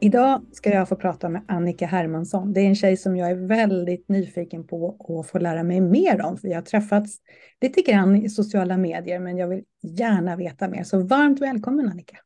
[0.00, 2.52] Idag ska jag få prata med Annika Hermansson.
[2.52, 6.22] Det är en tjej som jag är väldigt nyfiken på att få lära mig mer
[6.22, 7.18] om, för jag har träffats
[7.60, 10.82] lite grann i sociala medier, men jag vill gärna veta mer.
[10.82, 12.16] Så varmt välkommen Annika.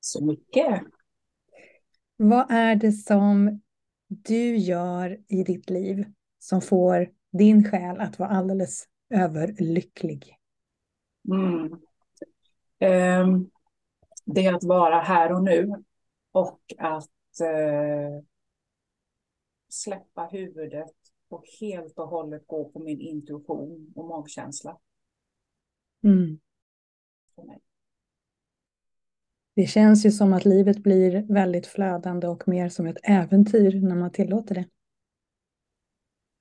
[0.00, 0.80] Så mycket.
[2.16, 3.60] Vad är det som
[4.08, 6.04] du gör i ditt liv
[6.38, 8.84] som får din själ att vara alldeles
[9.14, 10.36] överlycklig?
[11.28, 11.72] Mm.
[13.24, 13.50] Um,
[14.24, 15.84] det är att vara här och nu
[16.32, 18.24] och att eh,
[19.68, 20.94] släppa huvudet
[21.28, 24.78] och helt och hållet gå på min intuition och magkänsla.
[26.04, 26.40] Mm.
[29.54, 33.96] Det känns ju som att livet blir väldigt flödande och mer som ett äventyr när
[33.96, 34.68] man tillåter det.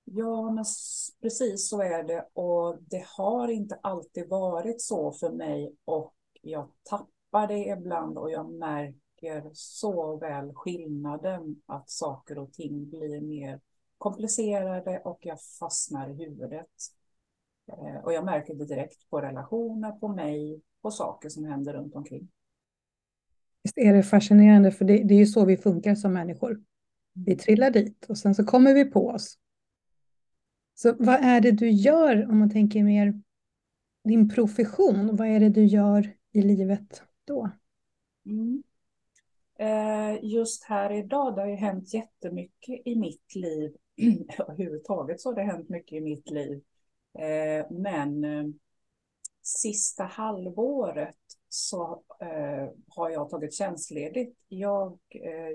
[0.04, 0.66] Ja, men
[1.22, 2.28] precis så är det.
[2.34, 5.76] Och det har inte alltid varit så för mig.
[5.86, 9.11] Och jag tappar det ibland och jag märker
[9.54, 13.60] så väl skillnaden att saker och ting blir mer
[13.98, 16.68] komplicerade och jag fastnar i huvudet.
[17.68, 21.96] Eh, och jag märker det direkt på relationer, på mig, på saker som händer runt
[21.96, 22.28] omkring.
[23.64, 26.64] Visst är det fascinerande, för det, det är ju så vi funkar som människor.
[27.14, 29.38] Vi trillar dit och sen så kommer vi på oss.
[30.76, 33.22] Så vad är det du gör om man tänker mer
[34.04, 35.16] din profession?
[35.16, 37.50] Vad är det du gör i livet då?
[38.26, 38.64] Mm.
[39.62, 43.76] Eh, just här idag, det har ju hänt jättemycket i mitt liv.
[44.40, 46.62] Överhuvudtaget så har det hänt mycket i mitt liv.
[47.20, 48.46] Eh, men eh,
[49.42, 51.18] sista halvåret
[51.50, 52.04] så
[52.88, 54.40] har jag tagit tjänstledigt.
[54.48, 55.00] Jag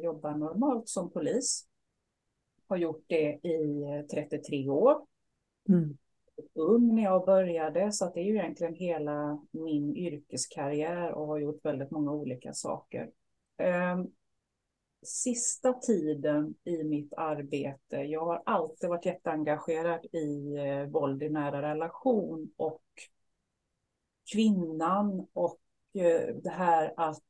[0.03, 1.66] jobbar normalt som polis.
[2.69, 5.06] Har gjort det i 33 år.
[5.69, 5.97] Mm
[6.54, 11.64] ung när jag började, så det är ju egentligen hela min yrkeskarriär och har gjort
[11.64, 13.10] väldigt många olika saker.
[13.56, 14.06] Ehm,
[15.03, 21.62] sista tiden i mitt arbete, jag har alltid varit jätteengagerad i eh, våld i nära
[21.62, 22.83] relation och
[24.33, 25.61] kvinnan och
[25.94, 27.22] eh, det här att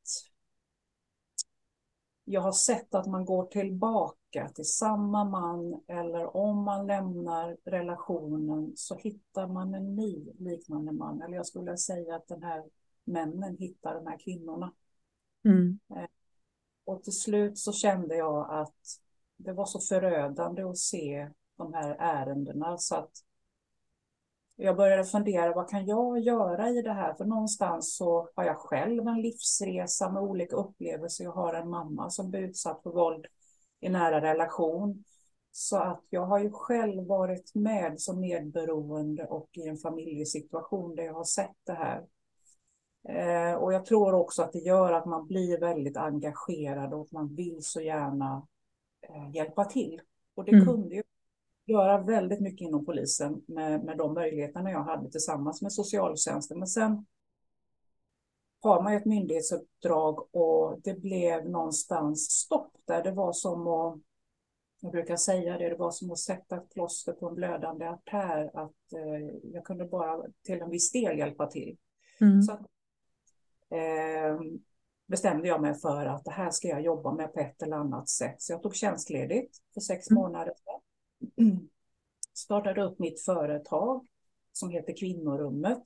[2.29, 8.73] jag har sett att man går tillbaka till samma man eller om man lämnar relationen
[8.75, 11.21] så hittar man en ny liknande man.
[11.21, 12.63] Eller jag skulle säga att den här
[13.03, 14.73] männen hittar de här kvinnorna.
[15.45, 15.79] Mm.
[16.87, 18.75] Och till slut så kände jag att
[19.37, 23.11] det var så förödande att se de här ärendena så att
[24.55, 27.13] jag började fundera, vad kan jag göra i det här?
[27.13, 31.23] För någonstans så har jag själv en livsresa med olika upplevelser.
[31.23, 33.25] Jag har en mamma som blir utsatt för våld
[33.79, 35.03] i nära relation.
[35.51, 41.03] Så att jag har ju själv varit med som medberoende och i en familjesituation där
[41.03, 42.05] jag har sett det här.
[43.07, 47.11] Eh, och jag tror också att det gör att man blir väldigt engagerad och att
[47.11, 48.47] man vill så gärna
[49.01, 50.01] eh, hjälpa till.
[50.35, 50.65] Och det mm.
[50.65, 51.03] kunde ju
[51.65, 56.59] göra väldigt mycket inom polisen med, med de möjligheterna jag hade tillsammans med socialtjänsten.
[56.59, 57.05] Men sen
[58.61, 63.03] har man ju ett myndighetsuppdrag och det blev någonstans stopp där.
[63.03, 63.99] Det var som att,
[64.81, 68.51] jag brukar säga det, det var som att sätta ett plåster på en blödande artär.
[68.53, 71.77] Att eh, jag kunde bara till en viss del hjälpa till.
[72.21, 72.41] Mm.
[72.41, 72.61] Så att,
[73.71, 74.39] eh,
[75.07, 78.09] bestämde jag mig för att det här ska jag jobba med på ett eller annat
[78.09, 78.41] sätt.
[78.41, 80.21] Så jag tog tjänstledigt för sex mm.
[80.21, 80.53] månader
[82.33, 84.07] startade upp mitt företag
[84.51, 85.83] som heter Kvinnorummet.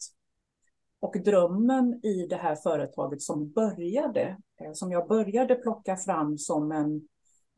[1.00, 6.72] Och drömmen i det här företaget som började, eh, som jag började plocka fram som
[6.72, 7.08] en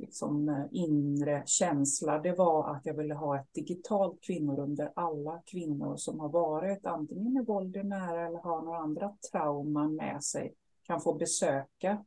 [0.06, 5.41] liksom, eh, inre känsla, det var att jag ville ha ett digitalt kvinnorum där alla
[5.46, 10.23] kvinnor som har varit antingen i våld i nära eller har några andra trauman med
[10.23, 10.53] sig
[10.84, 12.05] kan få besöka.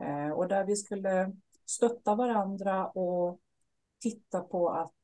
[0.00, 1.32] Eh, och där vi skulle
[1.66, 3.40] stötta varandra och
[4.00, 4.94] titta på att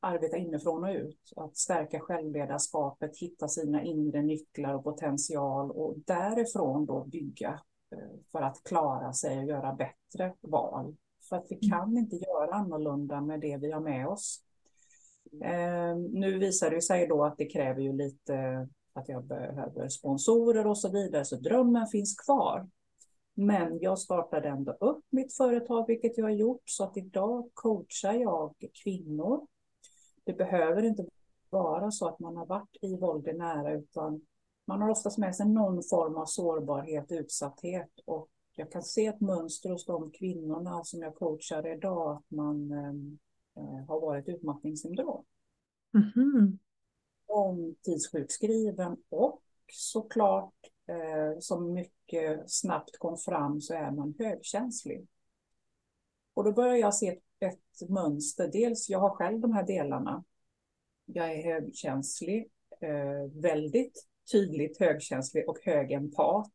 [0.00, 6.86] arbeta inifrån och ut, att stärka självledarskapet, hitta sina inre nycklar och potential och därifrån
[6.86, 7.60] då bygga
[7.90, 10.96] eh, för att klara sig och göra bättre val.
[11.28, 14.42] För att vi kan inte göra annorlunda med det vi har med oss.
[15.44, 20.66] Eh, nu visar det sig då att det kräver ju lite att jag behöver sponsorer
[20.66, 22.68] och så vidare, så drömmen finns kvar.
[23.34, 28.12] Men jag startade ändå upp mitt företag, vilket jag har gjort, så att idag coachar
[28.12, 29.46] jag kvinnor.
[30.24, 31.06] Det behöver inte
[31.50, 34.20] vara så att man har varit i våld i nära, utan
[34.66, 39.20] man har oftast med sig någon form av sårbarhet, utsatthet och jag kan se ett
[39.20, 42.72] mönster hos de kvinnorna som jag coachar idag, att man
[43.56, 45.24] eh, har varit utmattningssyndrom.
[45.94, 46.58] Mm -hmm.
[47.28, 49.42] Långtidssjukskriven och
[49.72, 50.54] såklart
[50.86, 55.06] eh, som mycket snabbt kom fram så är man högkänslig.
[56.34, 58.50] Och då börjar jag se ett, ett mönster.
[58.52, 60.24] Dels, jag har själv de här delarna.
[61.04, 62.50] Jag är högkänslig,
[62.80, 66.52] eh, väldigt tydligt högkänslig och hög empat.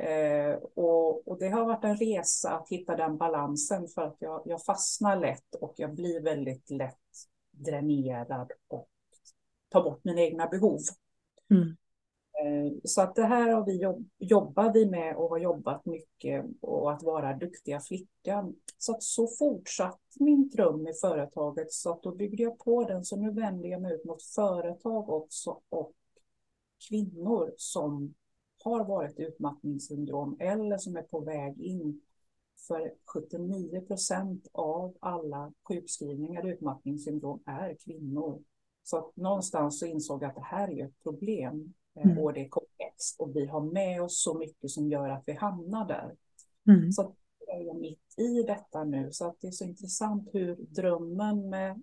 [0.00, 4.42] Eh, och, och, det har varit en resa att hitta den balansen för att jag,
[4.44, 6.98] jag fastnar lätt och jag blir väldigt lätt
[7.50, 8.88] dränerad och
[9.68, 10.80] tar bort mina egna behov.
[11.50, 11.76] Mm.
[12.42, 16.44] Eh, så att det här har vi jobb, jobbar vi med och har jobbat mycket
[16.60, 18.56] och att vara duktiga flickan.
[18.78, 23.04] Så att så fortsatt min dröm i företaget så att då byggde jag på den
[23.04, 25.92] så nu vänder jag mig ut mot företag också och
[26.88, 28.14] kvinnor som
[28.64, 32.00] har varit utmattningssyndrom eller som är på väg in.
[32.68, 38.42] För 79 procent av alla sjukskrivningar utmattningssyndrom är kvinnor.
[38.82, 42.18] Så någonstans så insåg jag att det här är ett problem eh, mm.
[42.18, 45.32] och det är komplext och vi har med oss så mycket som gör att vi
[45.32, 46.16] hamnar där.
[46.68, 46.92] Mm.
[46.92, 47.14] Så
[47.46, 51.82] jag är mitt i detta nu så att det är så intressant hur drömmen med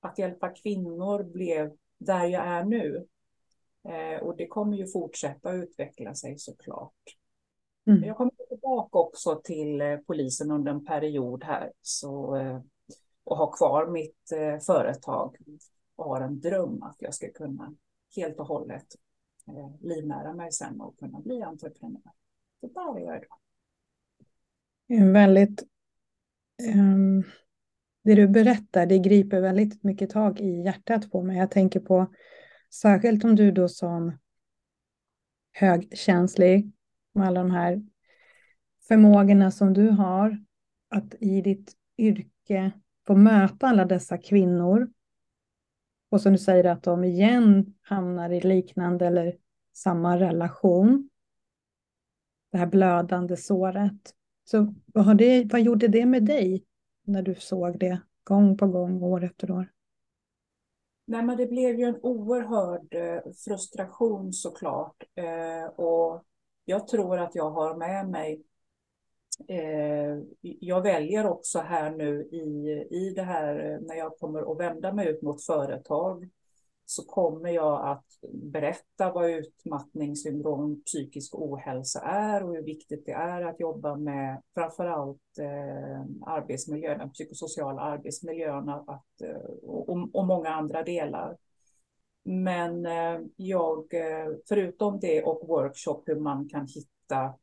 [0.00, 3.06] att hjälpa kvinnor blev där jag är nu.
[3.84, 7.16] Eh, och det kommer ju fortsätta utveckla sig såklart.
[7.86, 8.04] Mm.
[8.04, 12.60] Jag kommer tillbaka också till eh, polisen under en period här så, eh,
[13.24, 14.32] och har kvar mitt
[14.66, 15.36] företag
[15.96, 17.74] och har en dröm att jag ska kunna
[18.16, 18.86] helt och hållet
[19.80, 22.12] livnära mig sen och kunna bli entreprenör.
[22.60, 23.38] Så där är jag idag.
[24.86, 25.62] En väldigt...
[26.74, 27.24] Um,
[28.04, 31.38] det du berättar, det griper väldigt mycket tag i hjärtat på mig.
[31.38, 32.06] Jag tänker på
[32.70, 34.18] Särskilt om du då som
[35.52, 36.72] högkänslig
[37.14, 37.82] med alla de här
[38.88, 40.44] förmågorna som du har
[40.88, 42.72] att i ditt yrke
[43.06, 44.90] få möta alla dessa kvinnor
[46.10, 49.36] och som du säger att de igen hamnar i liknande eller
[49.72, 51.10] samma relation.
[52.52, 54.14] Det här blödande såret.
[54.44, 56.64] Så vad, har det, vad gjorde det med dig
[57.04, 59.72] när du såg det gång på gång, år efter år?
[61.08, 65.02] Nej, men det blev ju en oerhörd eh, frustration såklart.
[65.14, 66.24] Eh, och
[66.64, 68.42] jag tror att jag har med mig
[69.48, 74.60] eh, jag väljer också här nu i, i det här eh, när jag kommer att
[74.60, 76.28] vända mig ut mot företag
[76.90, 83.42] så kommer jag att berätta vad utmattningssyndrom, psykisk ohälsa är och hur viktigt det är
[83.42, 90.82] att jobba med framförallt eh, arbetsmiljön, den psykosociala arbetsmiljön att, eh, och, och många andra
[90.82, 91.36] delar.
[92.24, 97.34] Men eh, jag, eh, förutom det och workshop, hur man kan hitta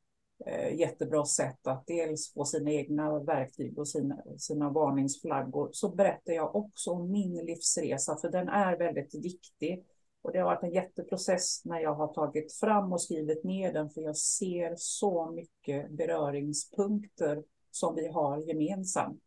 [0.48, 6.34] Eh, jättebra sätt att dels få sina egna verktyg och sina, sina varningsflaggor, så berättar
[6.34, 9.86] jag också om min livsresa, för den är väldigt viktig.
[10.22, 13.90] Och det har varit en jätteprocess när jag har tagit fram och skrivit ner den,
[13.90, 19.24] för jag ser så mycket beröringspunkter som vi har gemensamt.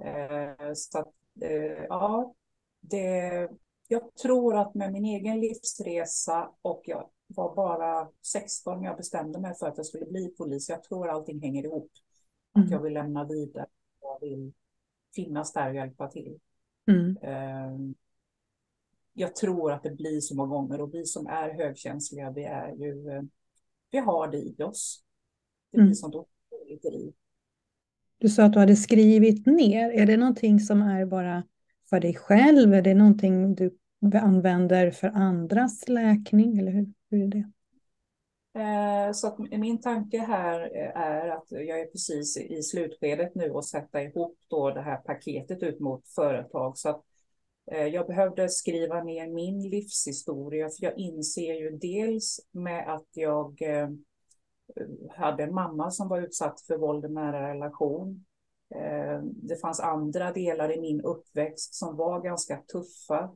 [0.00, 2.34] Eh, så att, eh, ja,
[2.80, 3.48] det,
[3.88, 9.40] jag tror att med min egen livsresa och jag var bara 16 när jag bestämde
[9.40, 10.68] mig för att jag skulle bli polis.
[10.68, 11.90] Jag tror allting hänger ihop.
[12.56, 12.64] Mm.
[12.64, 13.66] Att jag vill lämna vidare.
[14.00, 14.52] Jag vill
[15.14, 16.38] finnas där och hjälpa till.
[16.86, 17.16] Mm.
[17.22, 17.94] Ehm,
[19.12, 22.74] jag tror att det blir så många gånger och vi som är högkänsliga, vi är
[22.74, 23.22] ju, eh,
[23.90, 25.04] vi har det i oss.
[25.70, 25.94] Det blir mm.
[25.94, 27.12] sånt otroligt driv.
[28.18, 29.90] Du sa att du hade skrivit ner.
[29.90, 31.42] Är det någonting som är bara
[31.90, 32.74] för dig själv?
[32.74, 33.78] Är det någonting du
[34.18, 36.58] använder för andras läkning?
[36.58, 36.92] Eller hur?
[37.14, 37.44] Hur är det?
[38.60, 43.50] Eh, så att min tanke här eh, är att jag är precis i slutskedet nu
[43.50, 46.78] och sätta ihop då det här paketet ut mot företag.
[46.78, 47.02] Så att
[47.72, 53.62] eh, jag behövde skriva ner min livshistoria, för jag inser ju dels med att jag
[55.10, 58.24] hade en mamma som var utsatt för våld i nära relation.
[59.24, 63.30] Det fanns andra delar i min uppväxt som var ganska tuffa.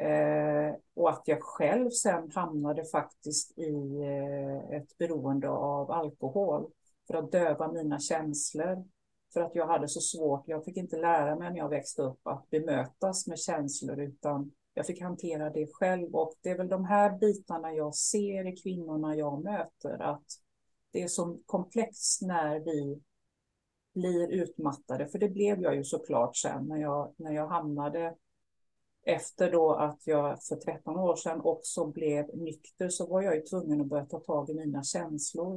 [0.00, 6.70] Eh, och att jag själv sen hamnade faktiskt i eh, ett beroende av alkohol
[7.06, 8.84] för att döva mina känslor.
[9.32, 12.26] För att jag hade så svårt, jag fick inte lära mig när jag växte upp
[12.26, 16.84] att bemötas med känslor utan jag fick hantera det själv och det är väl de
[16.84, 20.24] här bitarna jag ser i kvinnorna jag möter att
[20.92, 23.00] det är så komplext när vi
[23.94, 28.14] blir utmattade, för det blev jag ju såklart sen när jag, när jag hamnade
[29.06, 33.42] efter då att jag för 13 år sedan också blev nykter så var jag ju
[33.42, 35.54] tvungen att börja ta tag i mina känslor.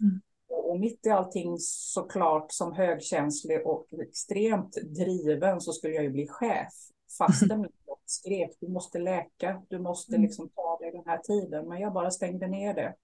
[0.00, 0.20] Mm.
[0.48, 6.26] Och mitt i allting såklart som högkänslig och extremt driven så skulle jag ju bli
[6.28, 6.72] chef.
[7.18, 10.22] Fastän jag skrev du måste läka, du måste mm.
[10.22, 11.68] liksom ta dig den här tiden.
[11.68, 12.94] Men jag bara stängde ner det.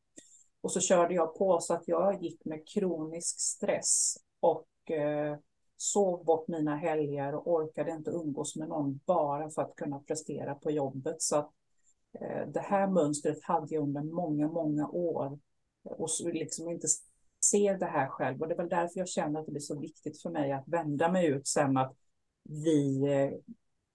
[0.60, 5.38] Och så körde jag på så att jag gick med kronisk stress och eh,
[5.82, 10.54] sov bort mina helger och orkade inte umgås med någon bara för att kunna prestera
[10.54, 11.22] på jobbet.
[11.22, 11.50] Så att,
[12.20, 15.38] eh, det här mönstret hade jag under många, många år
[15.84, 16.86] och liksom inte
[17.50, 18.40] ser det här själv.
[18.40, 20.68] Och det är väl därför jag känner att det blir så viktigt för mig att
[20.68, 21.96] vända mig ut sen att
[22.42, 23.38] vi, eh,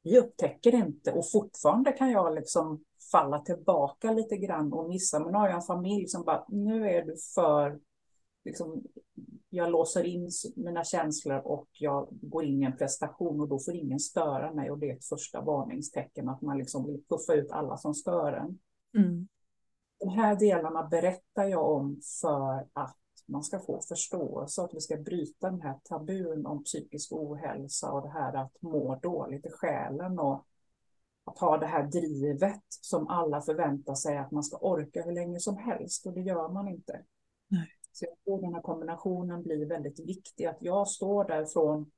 [0.03, 5.20] vi upptäcker inte och fortfarande kan jag liksom falla tillbaka lite grann och missa.
[5.20, 7.79] Men nu har jag en familj som bara, nu är du för
[8.47, 8.83] liksom,
[9.49, 13.75] jag låser in mina känslor och jag går in i en prestation och då får
[13.75, 17.51] ingen störa mig och det är ett första varningstecken att man liksom vill puffa ut
[17.51, 18.59] alla som stör en.
[19.03, 19.27] Mm.
[19.99, 24.97] De här delarna berättar jag om för att man ska få förståelse, att vi ska
[24.97, 30.19] bryta den här tabun om psykisk ohälsa och det här att må dåligt i själen
[30.19, 30.45] och
[31.23, 35.39] att ha det här drivet som alla förväntar sig att man ska orka hur länge
[35.39, 37.03] som helst och det gör man inte.
[37.97, 41.91] Så jag tror den här kombinationen blir väldigt viktig, att jag står där från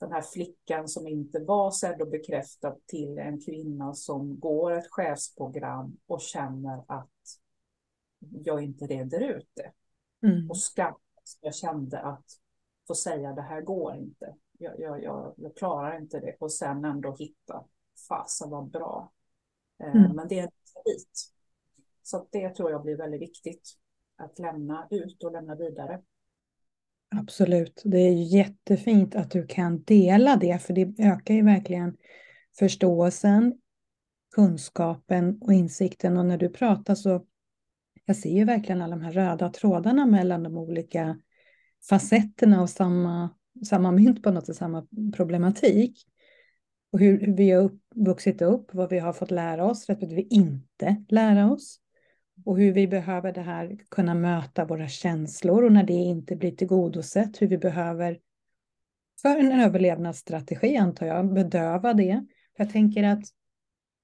[0.00, 4.86] den här flickan som inte var sedd och bekräftad till en kvinna som går ett
[4.90, 7.38] chefsprogram och känner att
[8.18, 9.72] jag inte reder ut det.
[10.26, 10.50] Mm.
[10.50, 10.94] Och skam,
[11.40, 12.26] jag kände att
[12.86, 14.34] få säga det här går inte.
[14.58, 17.64] Jag, jag, jag, jag klarar inte det och sen ändå hitta,
[18.08, 19.12] fasen vad bra.
[19.78, 20.16] Eh, mm.
[20.16, 20.50] Men det är en
[20.84, 21.32] bit.
[22.02, 23.78] Så det tror jag blir väldigt viktigt
[24.16, 26.00] att lämna ut och lämna vidare.
[27.16, 31.96] Absolut, det är jättefint att du kan dela det, för det ökar ju verkligen
[32.58, 33.54] förståelsen,
[34.34, 36.16] kunskapen och insikten.
[36.16, 37.26] Och när du pratar så
[38.04, 41.20] jag ser ju verkligen alla de här röda trådarna mellan de olika
[41.88, 43.30] facetterna av samma,
[43.66, 46.06] samma mynt på något sätt, samma problematik.
[46.92, 50.22] Och hur, hur vi har upp, vuxit upp, vad vi har fått lära oss, respektive
[50.22, 51.80] inte lära oss
[52.44, 56.52] och hur vi behöver det här kunna möta våra känslor och när det inte blir
[56.52, 58.18] tillgodosett, hur vi behöver
[59.22, 62.24] för en överlevnadsstrategi antar jag, bedöva det.
[62.56, 63.24] Jag tänker att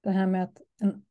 [0.02, 1.02] det här med att en,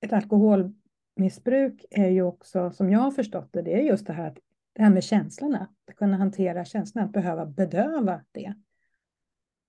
[0.00, 4.28] ett alkoholmissbruk är ju också, som jag har förstått det, det är just det här,
[4.28, 4.38] att,
[4.72, 8.54] det här med känslorna, att kunna hantera känslorna, att behöva bedöva det.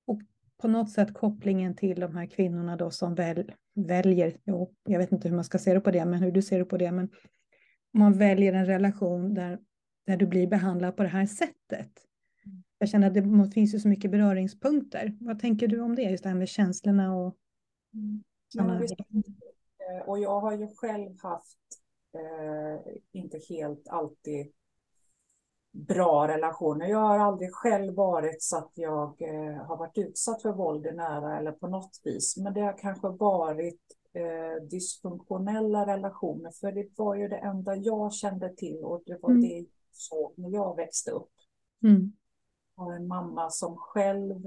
[0.05, 0.21] Och
[0.63, 5.11] på något sätt kopplingen till de här kvinnorna då som väl, väljer, jo, jag vet
[5.11, 6.91] inte hur man ska se det på det, men hur du ser det på det,
[6.91, 7.09] men
[7.93, 9.59] man väljer en relation där,
[10.05, 11.91] där du blir behandlad på det här sättet.
[12.77, 15.17] Jag känner att det finns ju så mycket beröringspunkter.
[15.19, 17.35] Vad tänker du om det, just det här med känslorna och
[17.93, 18.23] mm.
[18.53, 21.59] Ja, eh, och jag har ju själv haft,
[22.13, 24.51] eh, inte helt alltid
[25.73, 26.87] bra relationer.
[26.87, 30.91] Jag har aldrig själv varit så att jag eh, har varit utsatt för våld i
[30.91, 32.37] nära eller på något vis.
[32.37, 33.81] Men det har kanske varit
[34.13, 36.51] eh, dysfunktionella relationer.
[36.51, 39.41] För det var ju det enda jag kände till och det var mm.
[39.41, 41.31] det jag såg när jag växte upp.
[41.83, 42.13] Mm.
[42.75, 44.45] Jag har en mamma som själv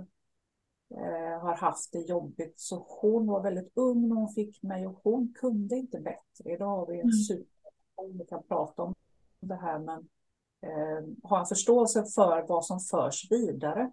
[0.91, 2.61] eh, har haft det jobbigt.
[2.61, 6.53] Så hon var väldigt ung när hon fick mig och hon kunde inte bättre.
[6.53, 7.13] Idag har vi en mm.
[7.13, 7.57] super
[8.13, 8.95] vi kan prata om
[9.41, 10.09] det här men
[10.67, 13.91] eh, ha en förståelse för vad som förs vidare.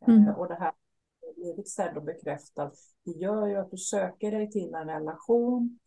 [0.00, 0.34] Eh, mm.
[0.34, 0.72] och det här
[1.36, 2.70] blivit sedd och bekräftad.
[3.04, 5.78] Det gör ju att du söker dig till en relation.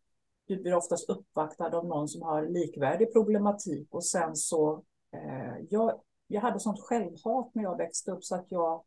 [0.45, 6.01] Du blir oftast uppvaktad av någon som har likvärdig problematik och sen så eh, jag,
[6.27, 8.83] jag hade sånt självhat när jag växte upp så att jag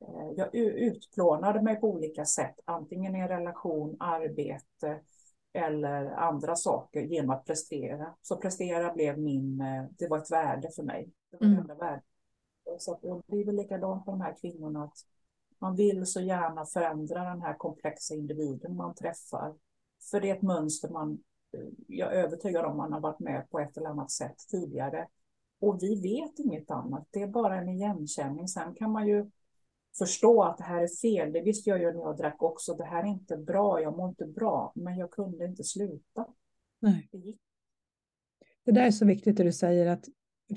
[0.00, 5.00] eh, jag utplånade mig på olika sätt, antingen i en relation, arbete,
[5.52, 8.14] eller andra saker genom att prestera.
[8.22, 11.10] Så prestera blev min, eh, det var ett värde för mig.
[11.30, 11.66] Det var mm.
[11.66, 12.02] värde.
[12.78, 14.98] Så att, och det är väl likadant för de här kvinnorna att
[15.58, 19.54] man vill så gärna förändra den här komplexa individen man träffar.
[20.10, 21.18] För det är ett mönster man,
[21.52, 25.08] eh, jag är övertygad om man har varit med på ett eller annat sätt tidigare.
[25.60, 28.48] Och vi vet inget annat, det är bara en igenkänning.
[28.48, 29.30] Sen kan man ju
[29.98, 31.32] förstå att det här är fel.
[31.32, 32.74] Det visste jag ju när jag drack också.
[32.74, 34.72] Det här är inte bra, jag mår inte bra.
[34.74, 36.26] Men jag kunde inte sluta.
[36.80, 37.08] Nej.
[38.64, 40.04] Det, där är så viktigt det du säger att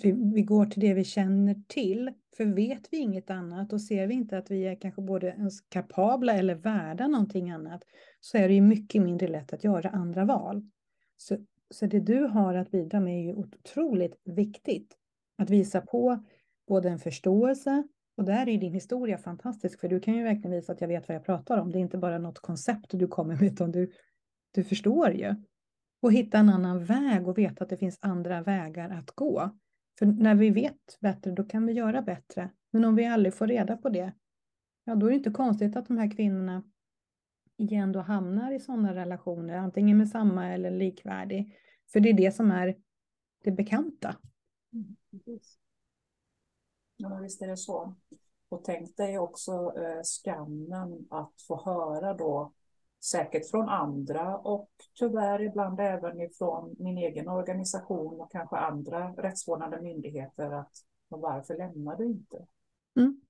[0.04, 2.12] vi, vi, går till det vi känner till.
[2.38, 5.62] För vet vi inget annat och ser vi inte att vi är kanske både ens
[5.62, 7.84] kapabla eller värda någonting annat
[8.20, 10.70] så är det ju mycket mindre lätt att göra andra val.
[11.18, 11.38] Så
[11.72, 14.98] så det du har att bidra med är ju otroligt viktigt.
[15.38, 16.26] Att visa på
[16.68, 17.84] både en förståelse
[18.18, 21.08] och där är din historia fantastisk, för du kan ju verkligen visa att jag vet
[21.08, 21.72] vad jag pratar om.
[21.72, 23.92] Det är inte bara något koncept du kommer med, utan du,
[24.52, 25.36] du förstår ju.
[26.02, 29.50] Och hitta en annan väg och veta att det finns andra vägar att gå.
[30.00, 32.50] För när vi vet bättre, då kan vi göra bättre.
[32.72, 34.14] Men om vi aldrig får reda på det,
[34.84, 36.64] ja då är det inte konstigt att de här kvinnorna
[37.58, 41.56] igen då hamnar i sådana relationer, antingen med samma eller likvärdig.
[41.92, 42.76] För det är det som är
[43.44, 44.16] det bekanta.
[44.74, 44.96] Mm,
[47.02, 47.96] Ja, visst är det så.
[48.50, 52.54] Och tänk dig också eh, skammen att få höra då,
[53.04, 59.82] säkert från andra och tyvärr ibland även ifrån min egen organisation och kanske andra rättsvårdande
[59.82, 60.72] myndigheter att
[61.10, 62.46] varför lämnar du inte?
[62.96, 63.22] Mm.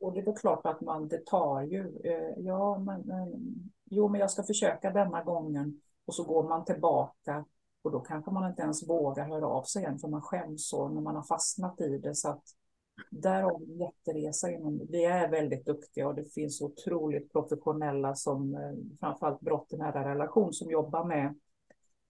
[0.00, 3.38] Och det är klart att man, det tar ju, eh, ja men, eh,
[3.84, 7.44] jo men jag ska försöka denna gången och så går man tillbaka
[7.82, 10.88] och då kanske man inte ens vågar höra av sig igen för man skäms så
[10.88, 12.42] när man har fastnat i det så att
[13.10, 18.14] där har vi en jätteresa inom Vi är väldigt duktiga och det finns otroligt professionella
[18.14, 21.34] som eh, framförallt brott i nära relation som jobbar med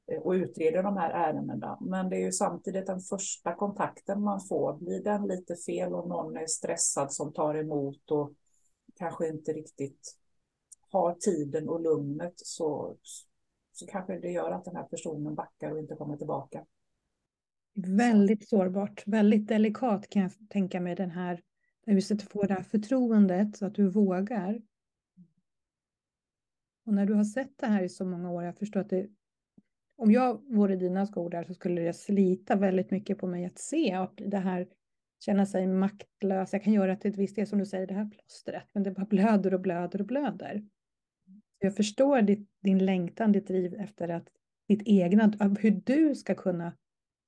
[0.07, 1.79] eh, och utreder de här ärendena.
[1.81, 4.73] Men det är ju samtidigt den första kontakten man får.
[4.73, 8.33] Blir den lite fel och någon är stressad som tar emot och
[8.95, 10.17] kanske inte riktigt
[10.91, 12.97] har tiden och lugnet så,
[13.73, 16.64] så kanske det gör att den här personen backar och inte kommer tillbaka.
[17.76, 21.40] Väldigt sårbart, väldigt delikat kan jag tänka mig den här,
[21.87, 24.62] när du få det här förtroendet så att du vågar.
[26.87, 29.09] Och när du har sett det här i så många år, jag förstår att det,
[29.97, 33.59] om jag vore dina skor där så skulle det slita väldigt mycket på mig att
[33.59, 34.69] se att det här
[35.25, 36.52] känna sig maktlös.
[36.52, 38.90] Jag kan göra till ett visst del som du säger, det här plåstret, men det
[38.90, 40.64] bara blöder och blöder och blöder.
[41.59, 44.28] Jag förstår ditt, din längtan, ditt driv efter att
[44.69, 46.73] ditt egna, hur du ska kunna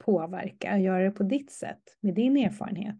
[0.06, 2.96] påverka, göra det på ditt sätt med din erfarenhet.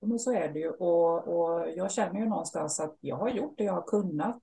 [0.00, 3.58] Men så är det ju och, och jag känner ju någonstans att jag har gjort
[3.58, 4.42] det jag har kunnat.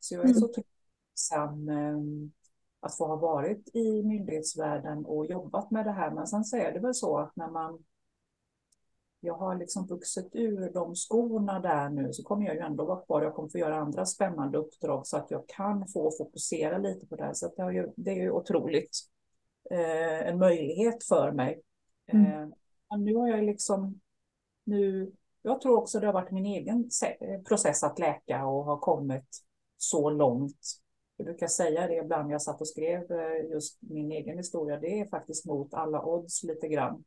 [0.00, 0.34] Så jag är mm.
[0.34, 2.32] så tacksam ehm,
[2.80, 6.10] att få ha varit i myndighetsvärlden och jobbat med det här.
[6.10, 7.84] Men sen så är det väl så att när man
[9.20, 13.00] jag har liksom vuxit ur de skorna där nu så kommer jag ju ändå vara
[13.00, 13.22] kvar.
[13.22, 17.16] Jag kommer få göra andra spännande uppdrag så att jag kan få fokusera lite på
[17.16, 17.34] det här.
[17.34, 18.90] Så det, ju, det är ju otroligt
[19.70, 21.62] eh, en möjlighet för mig.
[22.06, 22.52] Mm.
[22.92, 24.00] Eh, nu har jag liksom,
[24.64, 26.88] nu, jag tror också det har varit min egen
[27.48, 29.44] process att läka och har kommit
[29.76, 30.60] så långt.
[31.16, 35.00] Jag brukar säga det ibland, jag satt och skrev eh, just min egen historia, det
[35.00, 37.04] är faktiskt mot alla odds lite grann.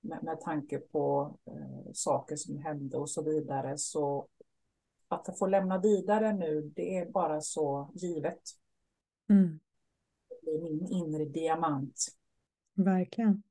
[0.00, 3.78] Med, med tanke på eh, saker som hände och så vidare.
[3.78, 4.26] Så
[5.08, 8.40] att få lämna vidare nu, det är bara så givet.
[9.30, 9.60] Mm
[10.58, 12.06] min inre diamant.
[12.74, 13.42] Verkligen.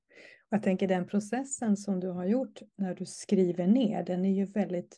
[0.49, 4.33] Och jag tänker den processen som du har gjort när du skriver ner, den är
[4.33, 4.97] ju väldigt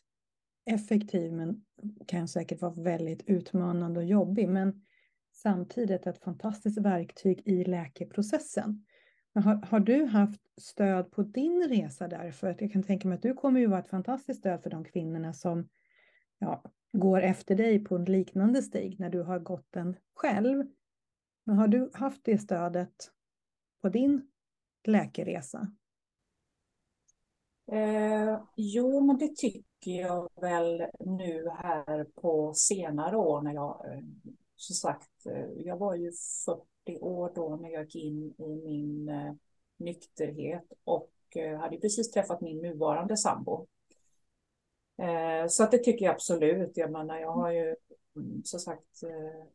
[0.64, 1.64] effektiv men
[2.06, 4.48] kan säkert vara väldigt utmanande och jobbig.
[4.48, 4.82] Men
[5.32, 8.84] samtidigt ett fantastiskt verktyg i läkeprocessen.
[9.32, 12.30] Men har, har, du haft stöd på din resa där?
[12.30, 14.70] För att jag kan tänka mig att du kommer ju vara ett fantastiskt stöd för
[14.70, 15.68] de kvinnorna som
[16.38, 16.62] ja,
[16.92, 20.64] går efter dig på en liknande stig när du har gått den själv.
[21.44, 23.10] Men har du haft det stödet
[23.82, 24.28] på din
[24.84, 25.72] läkeresa?
[27.72, 34.02] Eh, jo, men det tycker jag väl nu här på senare år när jag, eh,
[34.56, 36.12] som sagt, eh, jag var ju
[36.44, 39.32] 40 år då när jag gick in i min eh,
[39.76, 43.66] nykterhet och eh, hade precis träffat min nuvarande sambo.
[44.98, 46.76] Eh, så att det tycker jag absolut.
[46.76, 47.76] Jag menar, jag har ju
[48.16, 49.46] mm, som sagt eh,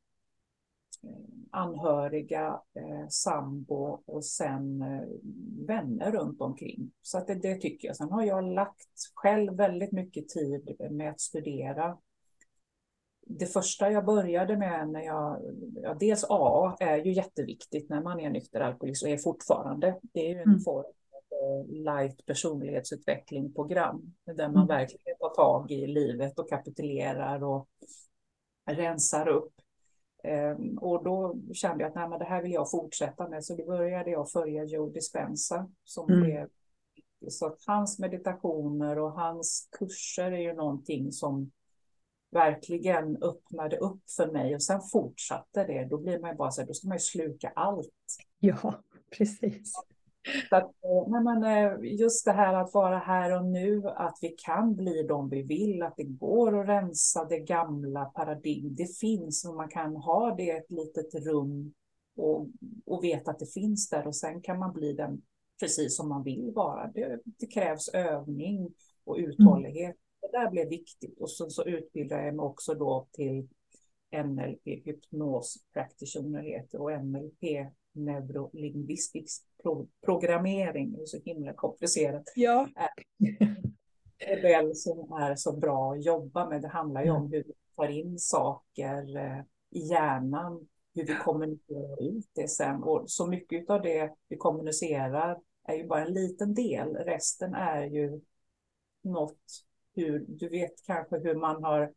[1.52, 5.08] anhöriga, eh, sambo och sen eh,
[5.68, 6.92] vänner runt omkring.
[7.02, 7.98] Så att det, det, tycker jag.
[7.98, 11.98] Sen har jag lagt själv väldigt mycket tid med att studera.
[13.28, 15.42] Det första jag började med när jag,
[15.76, 20.00] ja, dels A är ju jätteviktigt när man är nykter alkoholist och är fortfarande.
[20.02, 20.60] Det är ju en mm.
[20.60, 24.68] form av light personlighetsutveckling program där man mm.
[24.68, 27.68] verkligen tar tag i livet och kapitulerar och
[28.66, 29.54] rensar upp
[30.80, 34.12] och då kände jag att nej, det här vill jag fortsätta med, så då började
[34.12, 36.24] jag följa Joe Dispenza som mm.
[36.24, 36.48] blev
[37.28, 41.52] så att hans meditationer och hans kurser är ju någonting som
[42.32, 45.86] verkligen öppnade upp för mig och sen fortsatte det.
[45.86, 48.18] Då blir man ju bara så här, då ska man ju sluka allt.
[48.40, 48.74] Ja,
[49.18, 49.74] precis.
[50.50, 50.72] Så att,
[51.08, 55.04] nej, men, eh, just det här att vara här och nu, att vi kan bli
[55.04, 58.76] de vi vill, att det går att rensa det gamla paradigm.
[58.76, 61.74] Det finns och man kan ha det ett litet rum
[62.16, 62.48] och,
[62.86, 65.22] och veta att det finns där och sen kan man bli den
[65.60, 66.88] precis som man vill vara.
[66.88, 69.96] Det, det krävs övning och uthållighet.
[69.96, 69.98] Mm.
[70.22, 73.48] Det där blev viktigt och så, så utbildade jag mig också då till
[74.26, 77.72] NLP, hypnos practitioner heter och NLP,
[78.06, 82.24] neurolingvistisk pro programmering, det är så himla komplicerat.
[82.36, 82.68] Ja.
[84.20, 86.62] Det är som är så bra att jobba med.
[86.62, 92.04] Det handlar ju om hur vi tar in saker eh, i hjärnan, hur vi kommunicerar
[92.04, 92.84] ut det sen.
[92.84, 96.96] Och så mycket av det vi kommunicerar är ju bara en liten del.
[96.96, 98.22] Resten är ju
[99.04, 99.42] något
[99.96, 101.94] hur, du vet kanske hur man har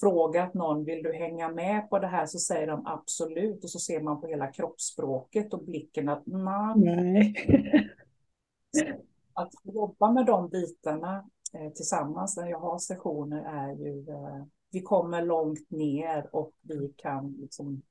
[0.00, 2.26] frågat någon, vill du hänga med på det här?
[2.26, 7.34] Så säger de absolut och så ser man på hela kroppsspråket och blicken att nej.
[9.36, 14.82] Att jobba med de bitarna eh, tillsammans när jag har sessioner är ju, eh, vi
[14.82, 17.82] kommer långt ner och vi kan liksom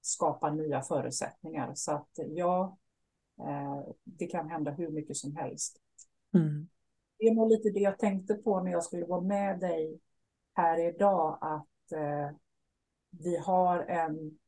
[0.00, 1.72] skapa nya förutsättningar.
[1.74, 2.78] Så att ja,
[3.40, 5.80] eh, det kan hända hur mycket som helst.
[6.34, 6.68] Mm.
[7.18, 10.00] Det är nog lite det jag tänkte på när jag skulle vara med dig
[10.60, 12.36] här idag att eh,
[13.10, 14.38] vi har en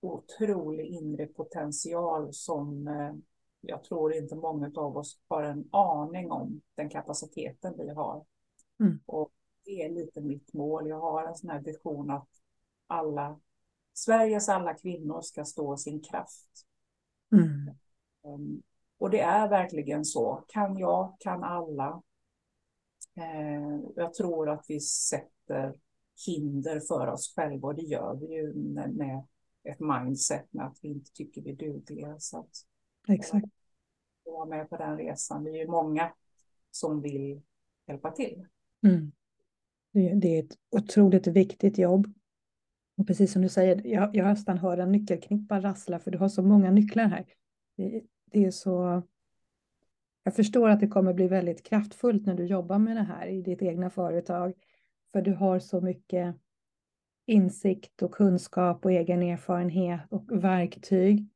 [0.00, 3.14] otrolig inre potential som eh,
[3.60, 8.24] jag tror inte många av oss har en aning om den kapaciteten vi har.
[8.80, 9.00] Mm.
[9.06, 9.30] Och
[9.64, 10.88] det är lite mitt mål.
[10.88, 12.28] Jag har en sån här vision att
[12.86, 13.40] alla
[13.94, 16.66] Sveriges alla kvinnor ska stå sin kraft.
[17.32, 17.74] Mm.
[18.22, 18.62] Um,
[18.98, 20.44] och det är verkligen så.
[20.48, 22.02] Kan jag, kan alla.
[23.16, 25.39] Eh, jag tror att vi sätter
[26.26, 29.26] hinder för oss själva och det gör vi ju med, med
[29.64, 32.18] ett mindset med att vi inte tycker vi är dugliga.
[32.18, 32.50] Så att,
[33.08, 33.46] Exakt.
[34.24, 35.44] Jag var med på den resan.
[35.44, 36.12] Vi är ju många
[36.70, 37.42] som vill
[37.86, 38.46] hjälpa till.
[38.86, 39.12] Mm.
[39.92, 42.06] Det, det är ett otroligt viktigt jobb.
[42.96, 46.28] Och precis som du säger, jag, jag nästan hör en nyckelknippa rassla för du har
[46.28, 47.26] så många nycklar här.
[47.76, 49.02] Det, det är så
[50.22, 53.42] jag förstår att det kommer bli väldigt kraftfullt när du jobbar med det här i
[53.42, 54.52] ditt egna företag,
[55.12, 56.36] för du har så mycket
[57.26, 61.28] insikt och kunskap och egen erfarenhet och verktyg.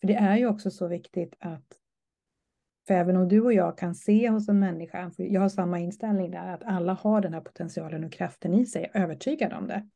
[0.00, 1.78] För det är ju också så viktigt att,
[2.86, 5.78] för även om du och jag kan se hos en människa, för jag har samma
[5.78, 9.52] inställning där, att alla har den här potentialen och kraften i sig, jag är övertygad
[9.52, 9.88] om det.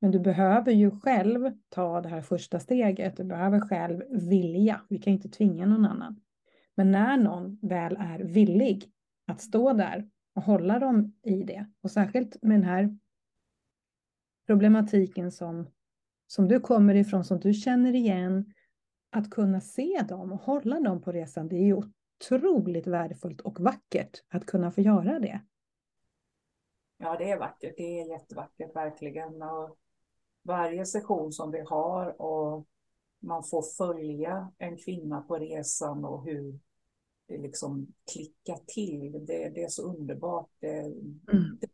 [0.00, 4.98] Men du behöver ju själv ta det här första steget, du behöver själv vilja, vi
[4.98, 6.20] kan inte tvinga någon annan.
[6.74, 8.92] Men när någon väl är villig
[9.26, 12.98] att stå där och hålla dem i det, och särskilt med den här
[14.46, 15.70] problematiken som,
[16.26, 18.52] som du kommer ifrån, som du känner igen,
[19.10, 21.82] att kunna se dem och hålla dem på resan, det är ju
[22.22, 25.40] otroligt värdefullt och vackert att kunna få göra det.
[26.98, 27.74] Ja, det är vackert.
[27.76, 29.42] Det är jättevackert, verkligen.
[29.42, 29.78] Och
[30.42, 32.66] varje session som vi har och
[33.20, 36.58] man får följa en kvinna på resan och hur
[37.28, 39.12] liksom klickar till.
[39.26, 40.50] Det, det är så underbart.
[40.60, 41.58] Det, mm.
[41.60, 41.68] det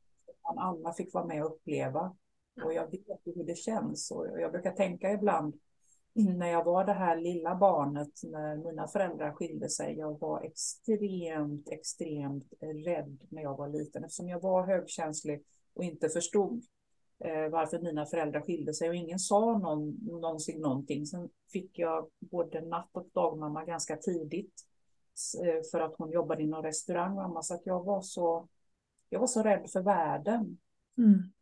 [0.48, 2.16] man alla fick vara med och uppleva.
[2.64, 4.10] Och jag vet hur det känns.
[4.10, 5.54] Och jag brukar tänka ibland
[6.12, 9.98] när jag var det här lilla barnet när mina föräldrar skilde sig.
[9.98, 15.42] Jag var extremt, extremt rädd när jag var liten eftersom jag var högkänslig
[15.74, 16.64] och inte förstod
[17.24, 21.06] eh, varför mina föräldrar skilde sig och ingen sa någon, någonsin någonting.
[21.06, 24.64] Sen fick jag både natt och dagmamma ganska tidigt
[25.70, 28.48] för att hon jobbade inom restaurang mamma, så att jag var så,
[29.08, 30.58] jag var så rädd för världen.
[30.98, 31.32] Mm.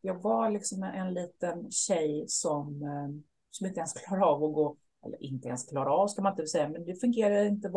[0.00, 4.76] jag var liksom en liten tjej som, eh, som inte ens klarade av att gå,
[5.04, 7.70] eller inte ens klarade av ska man inte säga, men det fungerade inte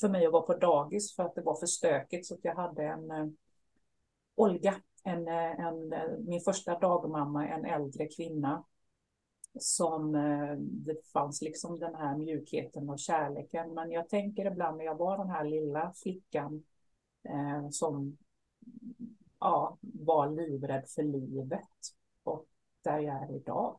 [0.00, 2.54] för mig att vara på dagis för att det var för stökigt så att jag
[2.54, 3.26] hade en äh,
[4.34, 8.64] Olga en, en, min första dagmamma, en äldre kvinna
[9.58, 13.74] som eh, det fanns liksom den här mjukheten och kärleken.
[13.74, 16.64] Men jag tänker ibland när jag var den här lilla flickan
[17.28, 18.16] eh, som
[19.40, 21.68] ja, var livrädd för livet
[22.22, 22.46] och
[22.82, 23.78] där jag är idag.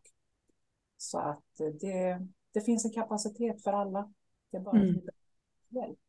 [0.98, 4.14] Så att det, det finns en kapacitet för alla.
[4.52, 5.02] Det är bara mm.
[5.70, 6.00] hjälp.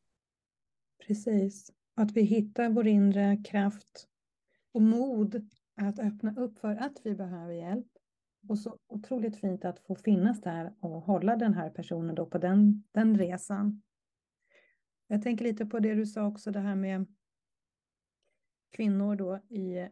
[1.06, 1.70] Precis.
[1.94, 4.08] Att vi hittar vår inre kraft
[4.72, 7.99] och mod att öppna upp för att vi behöver hjälp.
[8.48, 12.38] Och så otroligt fint att få finnas där och hålla den här personen då på
[12.38, 13.82] den, den resan.
[15.06, 17.06] Jag tänker lite på det du sa också, det här med
[18.70, 19.88] kvinnor då i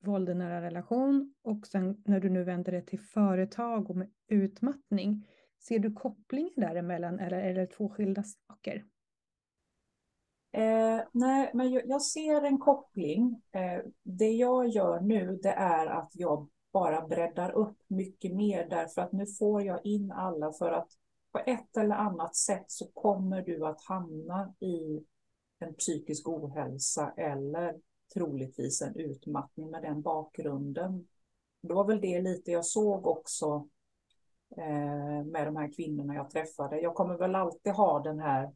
[0.00, 4.10] våld i nära relation och sen när du nu vänder dig till företag och med
[4.28, 5.26] utmattning.
[5.58, 8.84] Ser du kopplingen däremellan eller är det två skilda saker?
[10.52, 13.42] Eh, nej, men jag, jag, ser en koppling.
[13.52, 19.02] Eh, det jag gör nu det är att jag bara breddar upp mycket mer därför
[19.02, 20.88] att nu får jag in alla för att
[21.32, 25.04] på ett eller annat sätt så kommer du att hamna i
[25.58, 27.76] en psykisk ohälsa eller
[28.14, 31.08] troligtvis en utmattning med den bakgrunden.
[31.62, 33.68] Det var väl det lite jag såg också
[34.56, 36.80] eh, med de här kvinnorna jag träffade.
[36.80, 38.52] Jag kommer väl alltid ha den här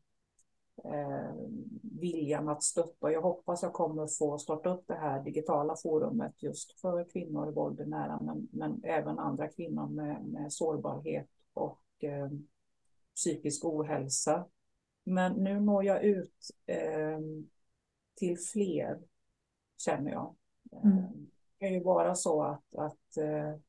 [0.84, 1.34] eh,
[1.82, 3.12] viljan att stötta.
[3.12, 7.52] Jag hoppas jag kommer få starta upp det här digitala forumet just för kvinnor i
[7.52, 12.30] våld i nära, men, men även andra kvinnor med, med sårbarhet och eh,
[13.14, 14.46] psykisk ohälsa.
[15.04, 17.18] Men nu når jag ut eh,
[18.14, 19.00] till fler,
[19.78, 20.34] känner jag.
[20.72, 20.98] Mm.
[20.98, 21.04] Eh,
[21.58, 23.60] det kan ju vara så att, att eh,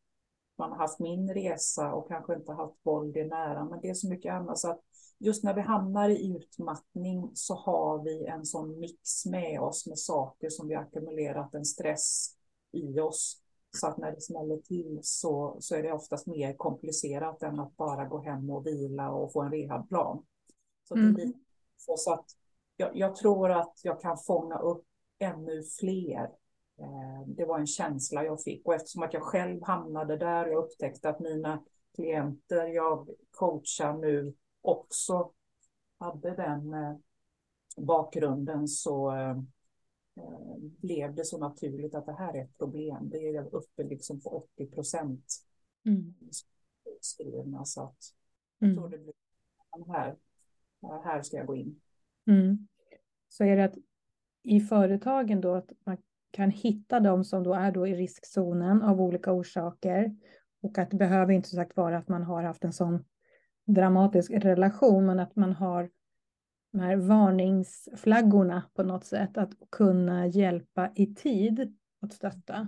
[0.58, 3.93] man har haft min resa och kanske inte haft våld i nära, men det är
[3.93, 4.60] så mycket annat.
[4.60, 4.82] Så att
[5.21, 9.99] just när vi hamnar i utmattning så har vi en sån mix med oss med
[9.99, 12.36] saker som vi ackumulerat en stress
[12.71, 13.41] i oss.
[13.77, 17.77] Så att när det smäller till så, så är det oftast mer komplicerat än att
[17.77, 20.25] bara gå hem och vila och få en rehabplan.
[20.88, 21.13] Så, mm.
[21.13, 21.34] det
[21.77, 22.25] så, att
[22.77, 24.86] jag, jag, tror att jag kan fånga upp
[25.19, 26.23] ännu fler.
[26.79, 30.63] Eh, det var en känsla jag fick och eftersom att jag själv hamnade där och
[30.63, 31.63] upptäckte att mina
[31.95, 35.32] klienter jag coachar nu också
[35.97, 36.95] hade den eh,
[37.78, 39.38] bakgrunden så eh,
[40.15, 43.10] eh, blev det så naturligt att det här är ett problem.
[43.10, 45.26] Det är uppe liksom på 80 procent
[45.86, 46.13] mm.
[47.02, 48.13] skrivna så att
[48.60, 48.78] jag mm.
[48.78, 49.13] tror det blir
[49.88, 50.15] här,
[51.04, 51.82] här ska jag gå in.
[52.28, 52.67] Mm.
[53.30, 53.76] Så är det att
[54.43, 55.97] i företagen då att man
[56.32, 60.15] kan hitta de som då är då i riskzonen av olika orsaker
[60.62, 63.06] och att det behöver inte sagt vara att man har haft en sån
[63.73, 65.89] dramatisk relation, men att man har
[66.71, 72.67] de här varningsflaggorna på något sätt, att kunna hjälpa i tid att stötta.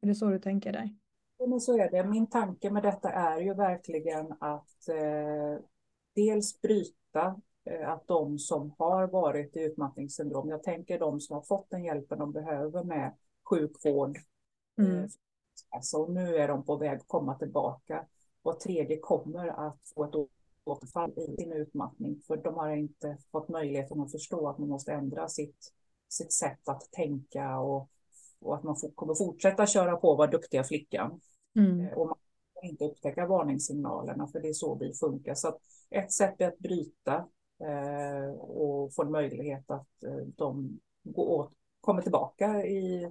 [0.00, 0.96] Är det så du tänker dig?
[1.38, 2.04] Ja, men så är det.
[2.04, 5.64] Min tanke med detta är ju verkligen att eh,
[6.14, 11.42] dels bryta eh, att de som har varit i utmattningssyndrom, jag tänker de som har
[11.42, 13.14] fått den hjälpen de behöver med
[13.50, 14.18] sjukvård,
[14.78, 14.98] mm.
[14.98, 15.04] eh,
[15.70, 18.06] alltså, nu är de på väg att komma tillbaka
[18.44, 20.28] var tredje kommer att få ett
[20.64, 24.92] återfall i sin utmattning, för de har inte fått möjligheten att förstå att man måste
[24.92, 25.72] ändra sitt,
[26.08, 27.88] sitt sätt att tänka och,
[28.40, 31.20] och att man kommer fortsätta köra på och vara duktiga flickan.
[31.56, 31.80] Mm.
[31.80, 32.16] Eh, och man
[32.60, 35.34] kan inte upptäcka varningssignalerna, för det är så vi funkar.
[35.34, 35.58] Så
[35.90, 37.28] ett sätt är att bryta
[37.60, 43.10] eh, och få en möjlighet att eh, de går åt, kommer tillbaka i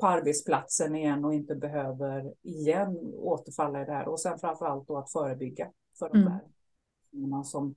[0.00, 4.08] på arbetsplatsen igen och inte behöver igen återfalla i det här.
[4.08, 6.32] Och sen framför allt då att förebygga för de mm.
[6.32, 7.74] där som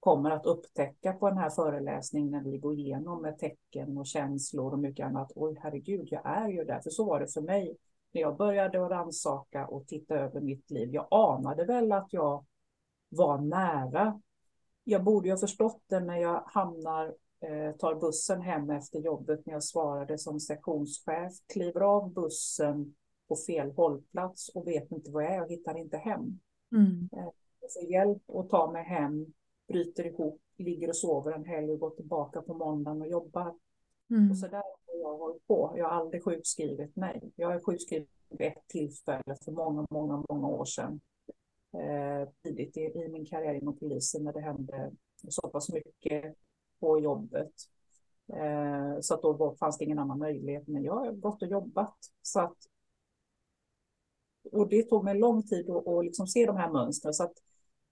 [0.00, 4.72] kommer att upptäcka på den här föreläsningen när vi går igenom med tecken och känslor
[4.72, 5.32] och mycket annat.
[5.34, 6.80] Oj, herregud, jag är ju där.
[6.80, 7.76] För så var det för mig
[8.12, 10.94] när jag började att rannsaka och titta över mitt liv.
[10.94, 12.44] Jag anade väl att jag
[13.08, 14.20] var nära.
[14.84, 17.14] Jag borde ju ha förstått det när jag hamnar
[17.78, 22.94] tar bussen hem efter jobbet när jag svarade som sektionschef, kliver av bussen
[23.28, 26.40] på fel hållplats och vet inte var jag är och hittar inte hem.
[26.72, 27.08] Mm.
[27.12, 27.30] Eh,
[27.74, 29.26] får hjälp att ta mig hem,
[29.68, 33.54] bryter ihop, ligger och sover en helg och går tillbaka på måndagen och jobbar.
[34.10, 34.30] Mm.
[34.30, 35.74] Och så där har jag hållit på.
[35.76, 37.32] Jag har aldrig sjukskrivit mig.
[37.36, 41.00] Jag har sjukskrivit vid ett tillfälle för många, många, många år sedan.
[41.72, 44.90] Eh, tidigt i, i min karriär inom polisen när det hände
[45.28, 46.34] så pass mycket
[46.80, 47.52] på jobbet.
[48.32, 50.68] Eh, så att då fanns det ingen annan möjlighet.
[50.68, 51.96] Men jag har gått och jobbat.
[52.22, 52.56] Så att,
[54.52, 57.14] och det tog mig lång tid att, att liksom se de här mönstren.
[57.14, 57.34] Så att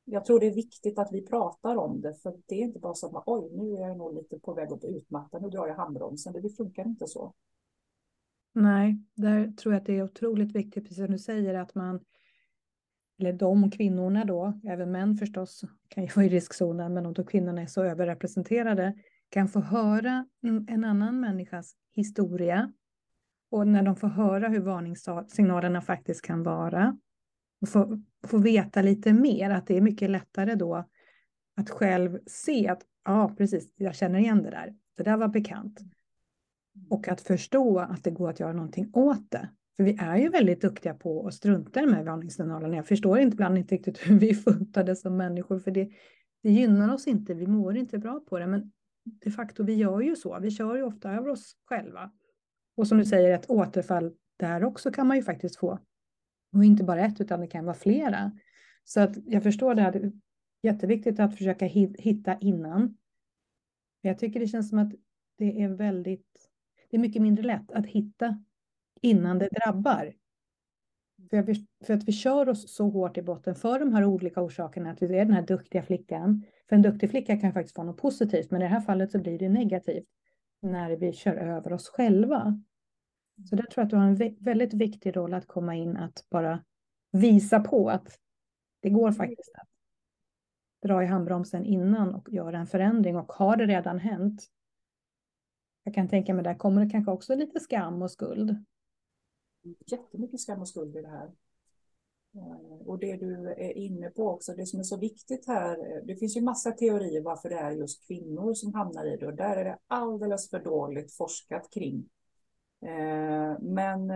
[0.04, 2.14] jag tror det är viktigt att vi pratar om det.
[2.14, 4.72] För det är inte bara så att oj, nu är jag nog lite på väg
[4.72, 5.42] att bli utmattad.
[5.42, 6.32] Nu drar jag handbromsen.
[6.32, 7.34] Det funkar inte så.
[8.52, 12.00] Nej, där tror jag att det är otroligt viktigt, precis som du säger, att man
[13.18, 17.24] eller de kvinnorna då, även män förstås kan ju vara i riskzonen, men om då
[17.24, 18.94] kvinnorna är så överrepresenterade,
[19.28, 20.26] kan få höra
[20.68, 22.72] en annan människas historia.
[23.50, 26.98] Och när de får höra hur varningssignalerna faktiskt kan vara
[27.60, 30.84] och få, få veta lite mer, att det är mycket lättare då
[31.56, 34.74] att själv se att ja, precis, jag känner igen det där.
[34.96, 35.80] Det där var bekant.
[36.90, 39.48] Och att förstå att det går att göra någonting åt det.
[39.76, 42.76] För vi är ju väldigt duktiga på att strunta i de här varningssignalerna.
[42.76, 45.90] Jag förstår inte ibland inte riktigt hur vi funtade som människor, för det,
[46.42, 47.34] det gynnar oss inte.
[47.34, 48.72] Vi mår inte bra på det, men
[49.04, 50.38] de facto, vi gör ju så.
[50.40, 52.10] Vi kör ju ofta över oss själva.
[52.76, 55.78] Och som du säger, ett återfall där också kan man ju faktiskt få.
[56.52, 58.32] Och inte bara ett, utan det kan vara flera.
[58.84, 59.92] Så att jag förstår det här.
[59.92, 60.12] Det är
[60.62, 62.96] jätteviktigt att försöka hitta innan.
[64.00, 64.92] Jag tycker det känns som att
[65.38, 66.50] det är väldigt,
[66.90, 68.44] det är mycket mindre lätt att hitta
[69.00, 70.14] innan det drabbar.
[71.30, 74.04] För att, vi, för att vi kör oss så hårt i botten för de här
[74.04, 76.42] olika orsakerna, att vi är den här duktiga flickan.
[76.68, 79.18] För en duktig flicka kan faktiskt vara något positivt, men i det här fallet så
[79.18, 80.06] blir det negativt
[80.62, 82.62] när vi kör över oss själva.
[83.50, 86.26] Så där tror jag att du har en väldigt viktig roll att komma in att
[86.30, 86.64] bara
[87.12, 88.18] visa på att
[88.82, 89.68] det går faktiskt att
[90.82, 93.16] dra i handbromsen innan och göra en förändring.
[93.16, 94.46] Och har det redan hänt,
[95.84, 98.64] jag kan tänka mig där kommer det kanske också lite skam och skuld.
[99.86, 101.30] Jättemycket skam och skuld i det här.
[102.36, 106.04] Eh, och det du är inne på också, det som är så viktigt här, eh,
[106.04, 109.34] det finns ju massa teorier varför det är just kvinnor som hamnar i det och
[109.34, 112.08] där är det alldeles för dåligt forskat kring.
[112.82, 114.10] Eh, men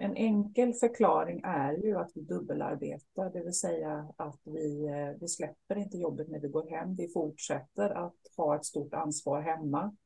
[0.00, 4.88] en enkel förklaring är ju att vi dubbelarbetar, det vill säga att vi,
[5.20, 6.94] vi släpper inte jobbet när vi går hem.
[6.94, 9.96] Vi fortsätter att ha ett stort ansvar hemma.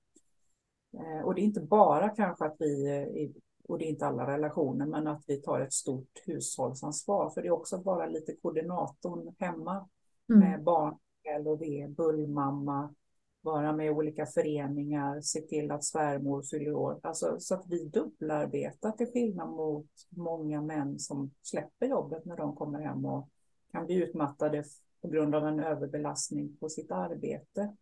[1.25, 3.33] Och det är inte bara kanske att vi
[3.69, 7.31] och det är inte alla relationer, men att vi tar ett stort hushållsansvar.
[7.31, 9.89] För det är också bara lite koordinatorn hemma
[10.29, 10.41] mm.
[10.41, 10.99] med barn,
[11.45, 12.95] LOV, bullmamma,
[13.41, 17.01] vara med i olika föreningar, se till att svärmor fyller år.
[17.03, 22.57] Alltså, så att vi dubbelarbetar till skillnad mot många män som släpper jobbet när de
[22.57, 23.29] kommer hem och
[23.73, 24.65] kan bli utmattade
[25.03, 27.77] på grund av en överbelastning på sitt arbete.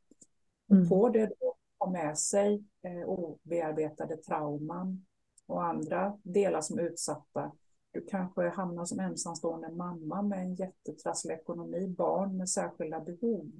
[0.70, 0.82] Mm.
[0.82, 5.05] Och på det då ha med sig eh, obearbetade trauman,
[5.46, 7.52] och andra delar som utsatta.
[7.90, 13.50] Du kanske hamnar som ensamstående mamma med en jättetrasslig ekonomi, barn med särskilda behov.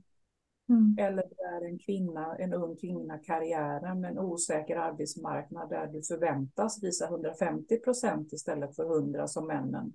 [0.69, 0.97] Mm.
[0.99, 6.03] Eller du är en kvinna, en ung kvinna, karriären med en osäker arbetsmarknad där du
[6.03, 9.93] förväntas visa 150 procent istället för 100 som männen.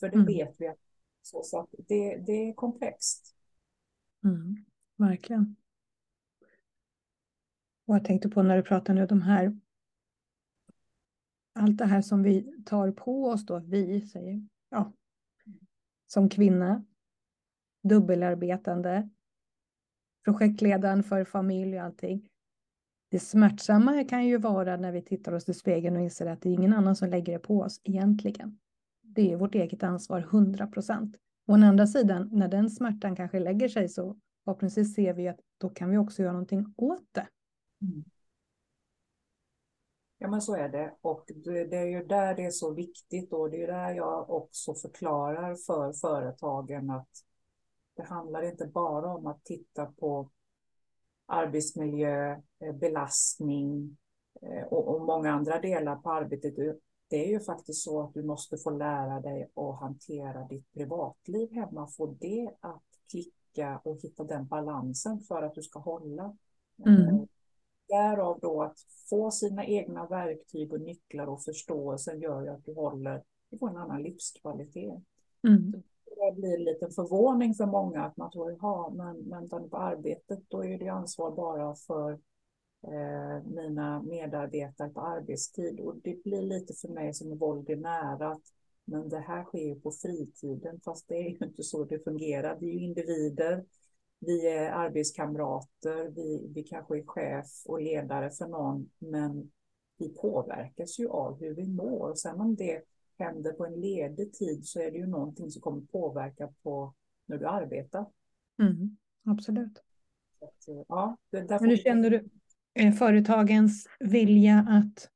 [0.00, 0.26] För det mm.
[0.26, 0.74] vet vi
[1.22, 3.34] så, så det, det är komplext.
[4.24, 4.56] Mm.
[4.96, 5.56] Verkligen.
[7.86, 9.58] Och jag tänkte på när du pratar nu om de här
[11.54, 14.92] allt det här som vi tar på oss då, vi säger, ja,
[16.06, 16.84] som kvinna,
[17.82, 19.08] dubbelarbetande,
[20.24, 22.28] projektledaren för familj och allting.
[23.10, 26.48] Det smärtsamma kan ju vara när vi tittar oss i spegeln och inser att det
[26.48, 28.58] är ingen annan som lägger det på oss egentligen.
[29.02, 31.16] Det är vårt eget ansvar, 100 procent.
[31.46, 35.68] Å andra sidan, när den smärtan kanske lägger sig så förhoppningsvis ser vi att då
[35.68, 37.26] kan vi också göra någonting åt det.
[37.82, 38.04] Mm.
[40.24, 40.94] Ja, men så är det.
[41.00, 44.74] Och det är ju där det är så viktigt och det är där jag också
[44.74, 47.08] förklarar för företagen att
[47.96, 50.30] det handlar inte bara om att titta på
[51.26, 53.96] arbetsmiljö, eh, belastning
[54.42, 56.54] eh, och, många andra delar på arbetet.
[57.08, 61.52] Det är ju faktiskt så att du måste få lära dig att hantera ditt privatliv
[61.52, 66.36] hemma, få det att klicka och hitta den balansen för att du ska hålla.
[66.86, 67.26] Eh, mm.
[67.94, 68.78] Därav då att
[69.10, 73.68] få sina egna verktyg och nycklar och förståelsen gör ju att du håller, du får
[73.68, 75.02] en annan livskvalitet.
[75.48, 75.82] Mm.
[76.16, 80.64] Det blir lite förvåning för många att man tror, ja, men, men på arbetet då
[80.64, 82.12] är det ansvar bara för
[82.82, 88.40] eh, mina medarbetare på arbetstid och det blir lite för mig som våld i nära.
[88.84, 92.56] Men det här sker ju på fritiden, fast det är ju inte så det fungerar.
[92.60, 93.64] Det är ju individer
[94.26, 99.50] vi är arbetskamrater, vi, vi kanske är chef och ledare för någon, men
[99.98, 102.14] vi påverkas ju av hur vi mår.
[102.14, 102.82] Sen om det
[103.18, 106.94] händer på en ledig tid så är det ju någonting som kommer påverka på
[107.26, 108.06] när du arbetar.
[108.58, 109.82] Mm, absolut.
[110.40, 112.28] Att, ja, Men hur känner du
[112.74, 115.10] eh, företagens vilja att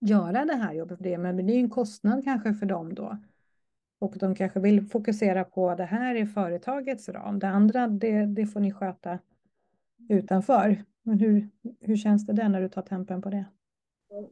[0.00, 0.98] göra det här jobbet?
[1.00, 3.18] Det, men det är ju en kostnad kanske för dem då.
[3.98, 7.38] Och de kanske vill fokusera på det här i företagets ram.
[7.38, 9.18] Det andra, det, det får ni sköta
[10.08, 10.84] utanför.
[11.02, 11.48] Men hur,
[11.80, 13.44] hur känns det där när du tar tempen på det?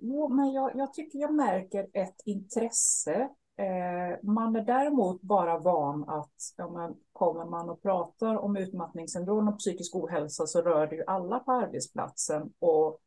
[0.01, 3.29] Jo, men jag, jag tycker jag märker ett intresse.
[3.59, 9.49] Eh, man är däremot bara van att ja, men, kommer man och pratar om utmattningssyndrom
[9.49, 12.53] och psykisk ohälsa så rör det ju alla på arbetsplatsen.
[12.59, 13.01] Och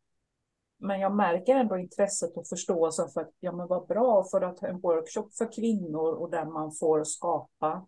[0.79, 4.59] men jag märker ändå intresset och förståelsen för att ja, men vad bra för att
[4.59, 7.85] ha en workshop för kvinnor och där man får skapa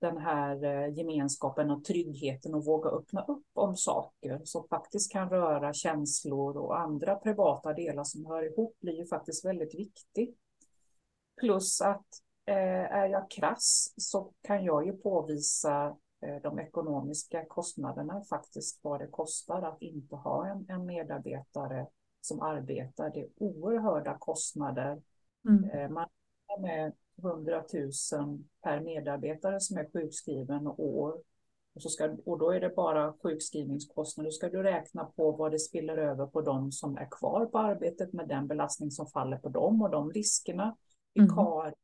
[0.00, 5.30] den här eh, gemenskapen och tryggheten och våga öppna upp om saker som faktiskt kan
[5.30, 10.36] röra känslor och andra privata delar som hör ihop blir ju faktiskt väldigt viktigt.
[11.40, 12.06] Plus att
[12.46, 15.96] eh, är jag krass så kan jag ju påvisa
[16.26, 21.86] eh, de ekonomiska kostnaderna, faktiskt vad det kostar att inte ha en, en medarbetare
[22.26, 23.10] som arbetar.
[23.14, 25.02] Det är oerhörda kostnader.
[25.48, 25.70] Mm.
[25.70, 26.08] Eh, man
[26.46, 27.64] har med 100
[28.12, 31.22] 000 per medarbetare som är sjukskriven och år.
[31.74, 34.28] Och, så ska, och då är det bara sjukskrivningskostnader.
[34.28, 37.58] Då ska du räkna på vad det spiller över på de som är kvar på
[37.58, 40.76] arbetet med den belastning som faller på dem och de riskerna.
[41.14, 41.74] Vikar mm.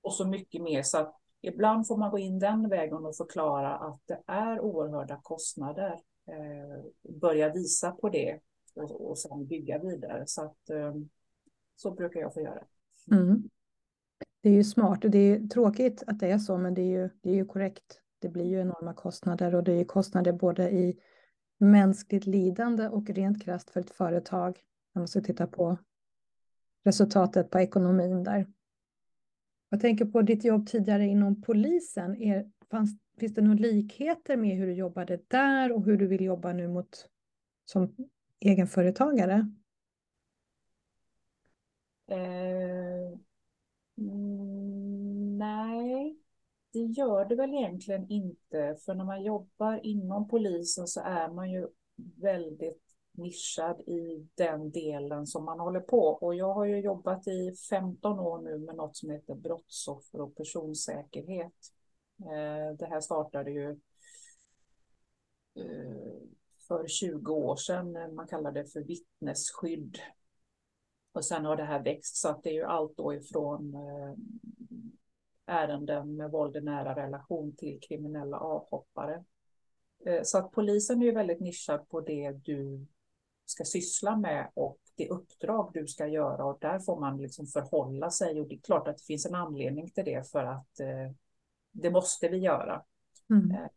[0.00, 0.82] och så mycket mer.
[0.82, 5.20] Så att ibland får man gå in den vägen och förklara att det är oerhörda
[5.22, 6.00] kostnader.
[6.26, 8.40] Eh, börja visa på det
[8.80, 10.24] och, och sen bygga vidare.
[10.26, 10.94] Så, att, eh,
[11.76, 12.64] så brukar jag få göra.
[13.10, 13.48] Mm.
[14.42, 17.02] Det är ju smart och det är tråkigt att det är så, men det är
[17.02, 18.00] ju, det är ju korrekt.
[18.18, 21.00] Det blir ju enorma kostnader och det är kostnader både i
[21.58, 24.60] mänskligt lidande och rent krasst för ett företag.
[24.94, 25.78] Man måste titta på
[26.84, 28.46] resultatet på ekonomin där.
[29.70, 32.22] Jag tänker på ditt jobb tidigare inom polisen.
[32.22, 36.24] Är, fanns, finns det några likheter med hur du jobbade där och hur du vill
[36.24, 37.08] jobba nu mot
[37.64, 37.94] som
[38.40, 39.50] egenföretagare?
[42.06, 43.18] Eh,
[43.98, 46.16] mm, nej,
[46.72, 48.76] det gör det väl egentligen inte.
[48.84, 51.68] För när man jobbar inom polisen så är man ju
[52.16, 52.82] väldigt
[53.12, 56.00] nischad i den delen som man håller på.
[56.00, 60.36] Och jag har ju jobbat i 15 år nu med något som heter brottsoffer och
[60.36, 61.72] personsäkerhet.
[62.20, 63.70] Eh, det här startade ju
[65.54, 66.37] eh,
[66.68, 68.14] för 20 år sedan.
[68.14, 69.98] Man kallar det för vittnesskydd.
[71.12, 74.14] Och sen har det här växt så att det är ju allt då ifrån eh,
[75.46, 79.24] ärenden med våld i nära relation till kriminella avhoppare.
[80.22, 82.86] Så att polisen är ju väldigt nischad på det du
[83.50, 88.10] ska syssla med och det uppdrag du ska göra och där får man liksom förhålla
[88.10, 91.12] sig och det är klart att det finns en anledning till det för att eh,
[91.72, 92.82] det måste vi göra.
[93.30, 93.50] Mm.
[93.50, 93.68] Eh,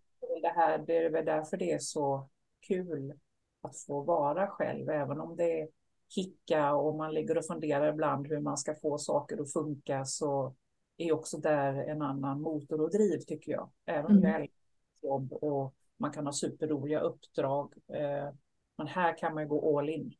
[0.42, 2.30] det, här, det är väl därför det är så
[2.68, 3.14] kul
[3.62, 5.68] att få vara själv, även om det är
[6.16, 10.56] hicka och man ligger och funderar ibland hur man ska få saker att funka så
[10.98, 13.70] är också där en annan motor och driv tycker jag.
[13.86, 14.32] Även om mm.
[14.32, 14.58] jag älskar
[15.02, 17.74] jobb och man kan ha superroliga uppdrag.
[17.88, 18.34] Eh,
[18.78, 20.14] men här kan man gå all in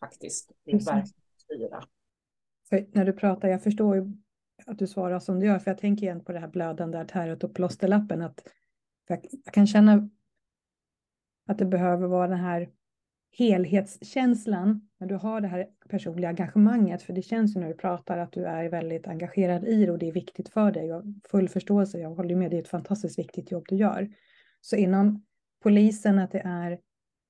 [0.00, 0.52] faktiskt.
[1.36, 1.84] styra.
[2.68, 4.12] För när du pratar, jag förstår ju
[4.66, 7.44] att du svarar som du gör, för jag tänker igen på det här blödande artäret
[7.44, 8.22] och plåsterlappen.
[8.22, 8.48] Att
[9.06, 10.08] jag, jag kan känna
[11.46, 12.68] att det behöver vara den här
[13.30, 17.02] helhetskänslan när du har det här personliga engagemanget.
[17.02, 19.98] För det känns ju när du pratar att du är väldigt engagerad i det och
[19.98, 20.86] det är viktigt för dig.
[20.86, 24.10] Jag har full förståelse, jag håller med, det är ett fantastiskt viktigt jobb du gör.
[24.60, 25.24] Så inom
[25.62, 26.78] polisen att det är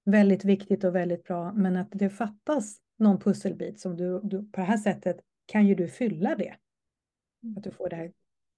[0.05, 4.61] väldigt viktigt och väldigt bra, men att det fattas någon pusselbit som du, du på
[4.61, 6.55] det här sättet kan ju du fylla det.
[7.43, 7.57] Mm.
[7.57, 8.13] Att du får det här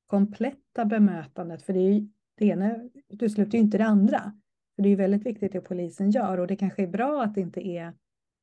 [0.07, 4.33] kompletta bemötandet, för det, är ju, det ena utesluter ju inte det andra.
[4.77, 7.35] För det är ju väldigt viktigt det polisen gör och det kanske är bra att
[7.35, 7.93] det inte är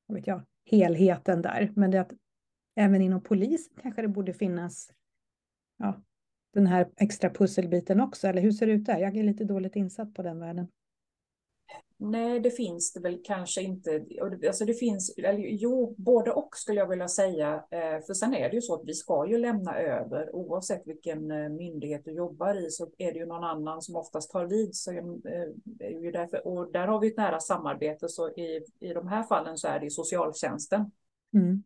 [0.08, 2.14] vad vet jag, helheten där, men det att
[2.76, 4.94] även inom polisen kanske det borde finnas
[5.78, 6.02] ja,
[6.54, 8.98] den här extra pusselbiten också, eller hur ser det ut där?
[8.98, 10.68] Jag är lite dåligt insatt på den världen.
[11.98, 14.06] Nej, det finns det väl kanske inte.
[14.48, 17.54] Alltså det finns, eller jo, både och skulle jag vilja säga.
[17.54, 21.32] Eh, för sen är det ju så att vi ska ju lämna över, oavsett vilken
[21.32, 24.76] eh, myndighet du jobbar i, så är det ju någon annan som oftast tar vid.
[24.76, 25.04] Så eh,
[25.80, 29.24] är ju därför, och där har vi ett nära samarbete, så i, i de här
[29.24, 30.92] fallen så är det socialtjänsten.
[31.34, 31.64] Mm.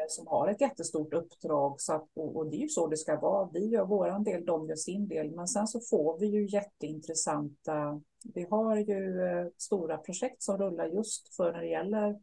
[0.00, 2.96] Eh, som har ett jättestort uppdrag, så att, och, och det är ju så det
[2.96, 3.50] ska vara.
[3.52, 8.00] Vi gör vår del, de gör sin del, men sen så får vi ju jätteintressanta
[8.24, 12.20] vi har ju eh, stora projekt som rullar just för när det gäller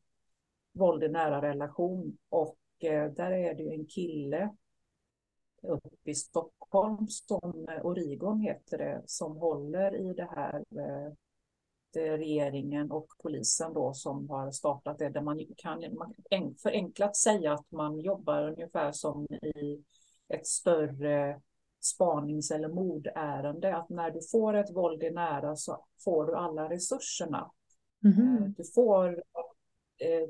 [0.73, 4.55] våld i nära relation och eh, där är det ju en kille
[5.61, 10.63] uppe i Stockholm som Origon heter det som håller i det här
[11.97, 15.83] regeringen och polisen då som har startat det där man kan
[16.61, 19.83] förenklat säga att man jobbar ungefär som i
[20.27, 21.41] ett större
[21.79, 26.69] spanings eller mordärende, att när du får ett våld i nära så får du alla
[26.69, 27.51] resurserna.
[28.03, 28.53] Mm.
[28.57, 29.23] Du får
[29.97, 30.29] eh,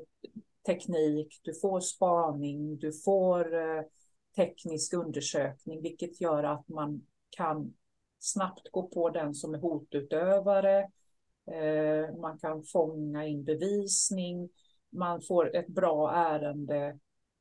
[0.66, 3.82] teknik, du får spaning, du får eh,
[4.36, 7.74] teknisk undersökning, vilket gör att man kan
[8.18, 10.90] snabbt gå på den som är hotutövare.
[11.52, 14.48] Eh, man kan fånga in bevisning,
[14.90, 16.98] man får ett bra ärende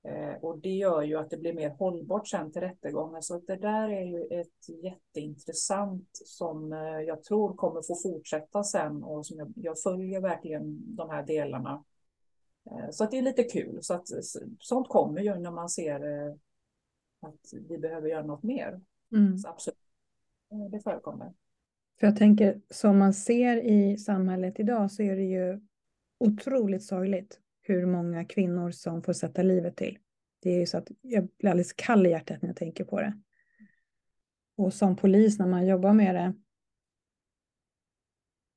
[0.07, 3.23] Eh, och det gör ju att det blir mer hållbart sen till rättegången.
[3.23, 9.03] Så det där är ju ett jätteintressant som eh, jag tror kommer få fortsätta sen
[9.03, 11.83] och som jag, jag följer verkligen de här delarna.
[12.91, 13.77] Så att det är lite kul.
[13.81, 14.07] Så att,
[14.59, 15.99] sånt kommer ju när man ser
[17.21, 18.81] att vi behöver göra något mer.
[19.11, 19.37] Mm.
[19.37, 19.77] Så absolut,
[20.71, 21.33] det förekommer.
[21.99, 25.59] För jag tänker, som man ser i samhället idag så är det ju
[26.19, 29.97] otroligt sorgligt hur många kvinnor som får sätta livet till.
[30.41, 33.01] Det är ju så att jag blir alldeles kall i hjärtat när jag tänker på
[33.01, 33.21] det.
[34.57, 36.33] Och som polis när man jobbar med det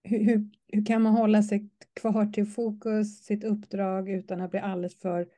[0.03, 1.68] hur, hur, hur kan man hålla sig
[2.01, 5.28] kvar till fokus, sitt uppdrag utan att bli alldeles för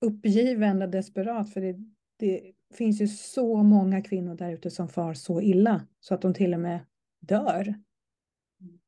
[0.00, 1.52] uppgiven och desperat?
[1.52, 1.76] För det,
[2.16, 6.34] det finns ju så många kvinnor där ute som far så illa så att de
[6.34, 6.80] till och med
[7.22, 7.74] dör.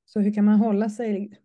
[0.04, 1.40] Så hur kan man hålla sig?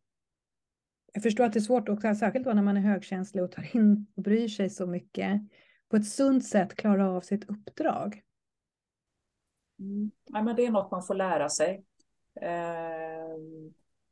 [1.13, 3.75] Jag förstår att det är svårt, också, särskilt då när man är högkänslig och tar
[3.75, 5.41] in och bryr sig så mycket,
[5.89, 8.23] på ett sunt sätt klara av sitt uppdrag.
[9.79, 10.11] Mm.
[10.25, 11.85] Ja, men det är något man får lära sig,
[12.41, 13.37] eh,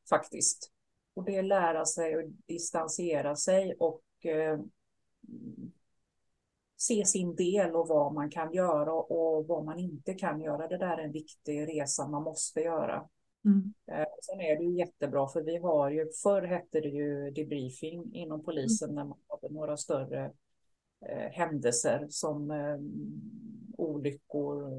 [0.09, 0.71] faktiskt.
[1.13, 4.59] Och det är lära sig att distansera sig och eh,
[6.77, 10.67] se sin del och vad man kan göra och vad man inte kan göra.
[10.67, 13.07] Det där är en viktig resa man måste göra.
[13.45, 13.73] Mm.
[13.91, 18.13] Eh, sen är det ju jättebra för vi har ju, förr hette det ju debriefing
[18.13, 18.95] inom polisen mm.
[18.95, 20.25] när man hade några större
[21.09, 22.77] eh, händelser som eh,
[23.77, 24.69] olyckor,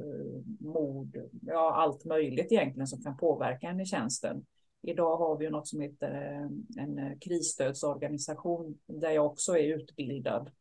[0.64, 4.46] mord, ja allt möjligt egentligen som kan påverka en i tjänsten.
[4.82, 10.50] Idag har vi ju något som heter eh, en krisstödsorganisation där jag också är utbildad
[10.50, 10.57] Eh,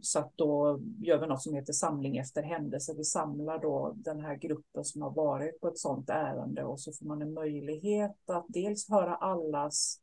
[0.00, 2.94] så att då gör vi något som heter samling efter händelse.
[2.96, 6.92] Vi samlar då den här gruppen som har varit på ett sådant ärende och så
[6.92, 10.00] får man en möjlighet att dels höra allas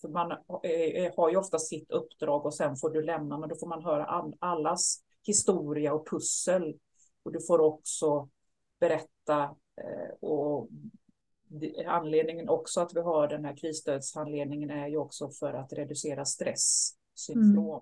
[0.00, 3.56] för man eh, har ju ofta sitt uppdrag och sen får du lämna, men då
[3.56, 6.78] får man höra allas historia och pussel.
[7.22, 8.28] Och du får också
[8.80, 9.42] berätta
[9.76, 10.68] eh, och
[11.86, 17.68] anledningen också att vi har den här krisstödshandledningen är ju också för att reducera stresssyndrom.
[17.68, 17.80] Mm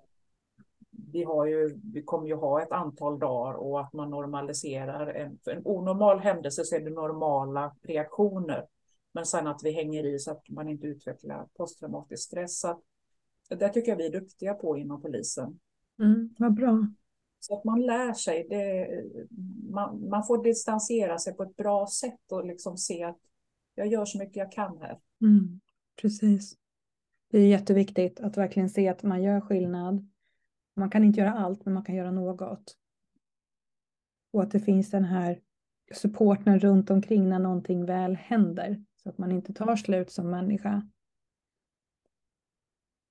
[1.16, 5.06] vi, har ju, vi kommer ju ha ett antal dagar och att man normaliserar.
[5.06, 8.66] En, en onormal händelse så är det normala reaktioner.
[9.12, 12.60] Men sen att vi hänger i så att man inte utvecklar posttraumatisk stress.
[12.60, 12.80] Så
[13.48, 15.58] det tycker jag vi är duktiga på inom polisen.
[15.98, 16.86] Mm, vad bra.
[17.40, 18.46] Så att man lär sig.
[18.50, 18.88] Det,
[19.70, 23.18] man, man får distansera sig på ett bra sätt och liksom se att
[23.74, 24.98] jag gör så mycket jag kan här.
[25.22, 25.60] Mm,
[26.00, 26.56] precis.
[27.30, 30.08] Det är jätteviktigt att verkligen se att man gör skillnad
[30.76, 32.76] man kan inte göra allt, men man kan göra något.
[34.32, 35.40] Och att det finns den här
[35.94, 40.90] supporten runt omkring när någonting väl händer, så att man inte tar slut som människa.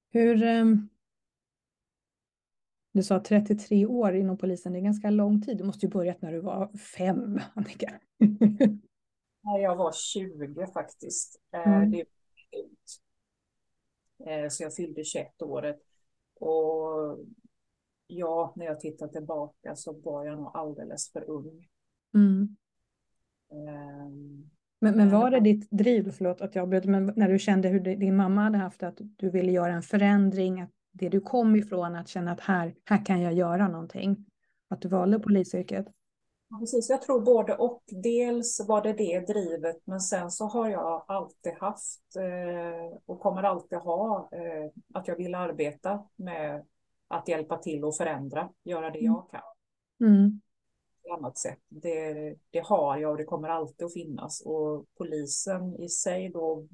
[0.09, 0.43] Hur...
[0.43, 0.89] Ehm,
[2.91, 5.57] du sa 33 år inom polisen, det är ganska lång tid.
[5.57, 7.99] Du måste ju börjat när du var fem, Annika.
[9.43, 11.41] Nej, jag var 20 faktiskt.
[11.53, 11.91] Eh, mm.
[11.91, 12.05] Det
[14.25, 15.79] eh, så jag fyllde 21 året.
[16.39, 17.17] Och
[18.07, 21.67] ja, när jag tittar tillbaka så var jag nog alldeles för ung.
[22.13, 22.55] Mm.
[23.51, 24.49] Um,
[24.79, 27.79] men, men var det ditt driv, förlåt att jag bröt, men när du kände hur
[27.79, 31.95] din mamma hade haft att du ville göra en förändring, att det du kom ifrån,
[31.95, 34.25] att känna att här, här kan jag göra någonting,
[34.69, 35.85] att du valde polisyrket?
[36.49, 37.83] Ja, precis, jag tror både och.
[38.03, 43.43] Dels var det det drivet, men sen så har jag alltid haft eh, och kommer
[43.43, 46.65] alltid ha eh, att jag vill arbeta med
[47.07, 49.41] att hjälpa till och förändra, göra det jag kan.
[50.07, 50.41] Mm.
[51.17, 51.59] annat sätt.
[51.67, 54.41] Det, det har jag och det kommer alltid att finnas.
[54.45, 56.67] Och polisen i sig då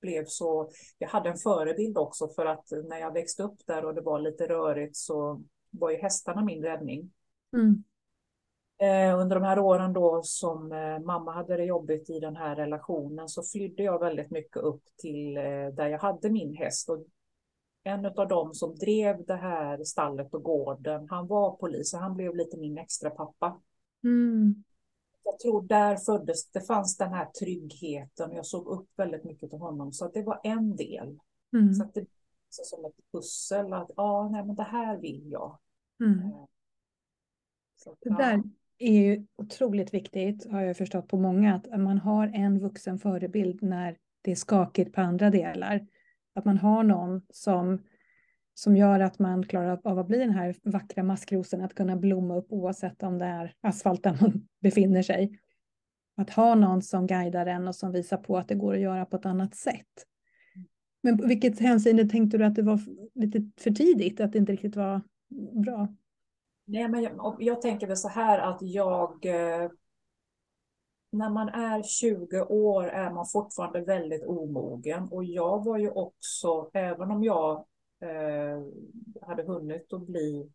[0.00, 0.70] blev så...
[0.98, 4.18] Jag hade en förebild också för att när jag växte upp där och det var
[4.18, 7.10] lite rörigt så var ju hästarna min räddning.
[7.52, 7.84] Mm.
[8.78, 12.56] Eh, under de här åren då som eh, mamma hade det jobbigt i den här
[12.56, 16.90] relationen så flydde jag väldigt mycket upp till eh, där jag hade min häst.
[16.90, 17.06] Och
[17.86, 22.16] en av dem som drev det här stallet och gården, han var polis och han
[22.16, 23.60] blev lite min extra pappa.
[24.04, 24.64] Mm.
[25.24, 29.50] Jag tror där föddes, det fanns den här tryggheten och jag såg upp väldigt mycket
[29.50, 31.18] till honom så att det var en del.
[31.52, 31.74] Mm.
[31.74, 32.06] Så att det
[32.48, 35.58] så som ett pussel att ja, nej men det här vill jag.
[36.00, 36.18] Mm.
[36.18, 36.44] Eh,
[37.76, 38.42] så, det där
[38.78, 43.62] är ju otroligt viktigt har jag förstått på många att man har en vuxen förebild
[43.62, 45.86] när det är skakigt på andra delar.
[46.36, 47.82] Att man har någon som,
[48.54, 52.36] som gör att man klarar av att bli den här vackra maskrosen, att kunna blomma
[52.36, 55.40] upp oavsett om det är asfalt där man befinner sig.
[56.16, 59.06] Att ha någon som guidar en och som visar på att det går att göra
[59.06, 60.06] på ett annat sätt.
[61.02, 62.80] Men på vilket hänseende tänkte du att det var
[63.14, 65.00] lite för tidigt, att det inte riktigt var
[65.64, 65.88] bra?
[66.64, 69.70] Nej, men jag, jag tänker väl så här att jag eh,
[71.16, 76.70] när man är 20 år är man fortfarande väldigt omogen och jag var ju också,
[76.72, 77.66] även om jag
[78.00, 78.62] eh,
[79.26, 80.50] hade hunnit att bli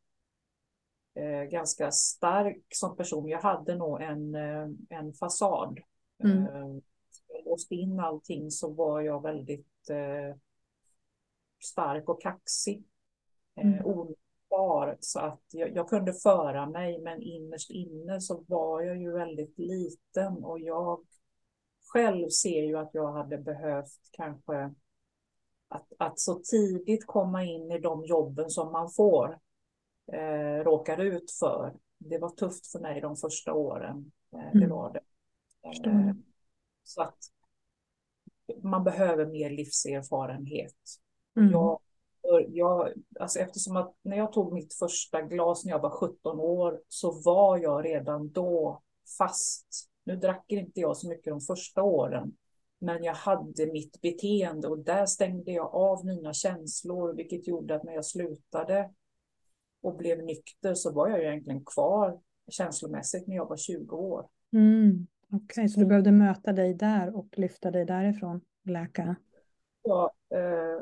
[1.15, 5.79] eh, ganska stark som person, jag hade nog en, eh, en fasad.
[6.23, 6.37] Mm.
[6.37, 6.81] Eh,
[7.27, 10.37] jag låste in allting så var jag väldigt eh,
[11.63, 12.83] stark och kaxig.
[13.55, 14.15] Eh, mm
[14.51, 19.11] kvar så att jag, jag, kunde föra mig men innerst inne så var jag ju
[19.11, 21.05] väldigt liten och jag
[21.93, 24.73] själv ser ju att jag hade behövt kanske
[25.67, 29.39] att, att så tidigt komma in i de jobben som man får,
[30.13, 31.73] eh, råkar ut för.
[31.97, 34.11] Det var tufft för mig de första åren.
[34.33, 34.69] Eh, det mm.
[34.69, 35.01] var det.
[35.89, 36.13] Eh,
[36.83, 37.17] så att
[38.61, 40.75] man behöver mer livserfarenhet.
[41.37, 41.51] Mm.
[41.51, 41.79] Jag,
[42.47, 46.81] jag, alltså eftersom att när jag tog mitt första glas när jag var 17 år
[46.87, 48.81] så var jag redan då
[49.17, 49.67] fast.
[50.03, 52.33] Nu drack inte jag så mycket de första åren,
[52.79, 57.83] men jag hade mitt beteende och där stängde jag av mina känslor, vilket gjorde att
[57.83, 58.91] när jag slutade
[59.81, 62.19] och blev nykter så var jag egentligen kvar
[62.49, 64.27] känslomässigt när jag var 20 år.
[64.53, 65.07] Mm.
[65.27, 69.15] Okej, okay, så du behövde möta dig där och lyfta dig därifrån, läka?
[69.83, 70.81] Jag eh,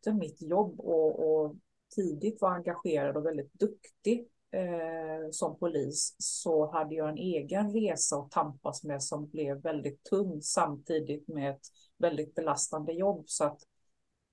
[0.00, 1.56] skötte mitt jobb och, och
[1.94, 8.16] tidigt var engagerad och väldigt duktig eh, som polis så hade jag en egen resa
[8.16, 11.66] att tampas med som blev väldigt tung samtidigt med ett
[11.98, 13.24] väldigt belastande jobb.
[13.26, 13.60] Så att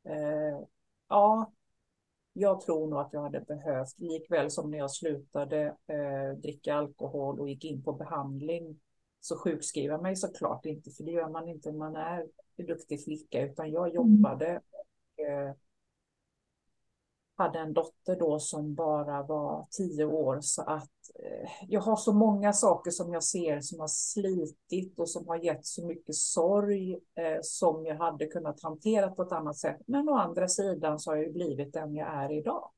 [0.06, 0.60] eh,
[1.10, 1.52] ja,
[2.34, 7.40] jag tror nog att jag hade behövt, likväl som när jag slutade eh, dricka alkohol
[7.40, 8.80] och gick in på behandling,
[9.20, 12.26] så sjukskriva mig såklart inte, för det gör man inte när man är
[12.58, 13.96] en duktig flicka, utan jag mm.
[13.96, 14.62] jobbade
[15.18, 15.56] eh,
[17.38, 22.14] hade en dotter då som bara var tio år så att eh, jag har så
[22.14, 26.94] många saker som jag ser som har slitit och som har gett så mycket sorg
[26.94, 29.82] eh, som jag hade kunnat hantera på ett annat sätt.
[29.86, 32.72] Men å andra sidan så har jag blivit den jag är idag.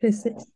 [0.00, 0.46] Precis.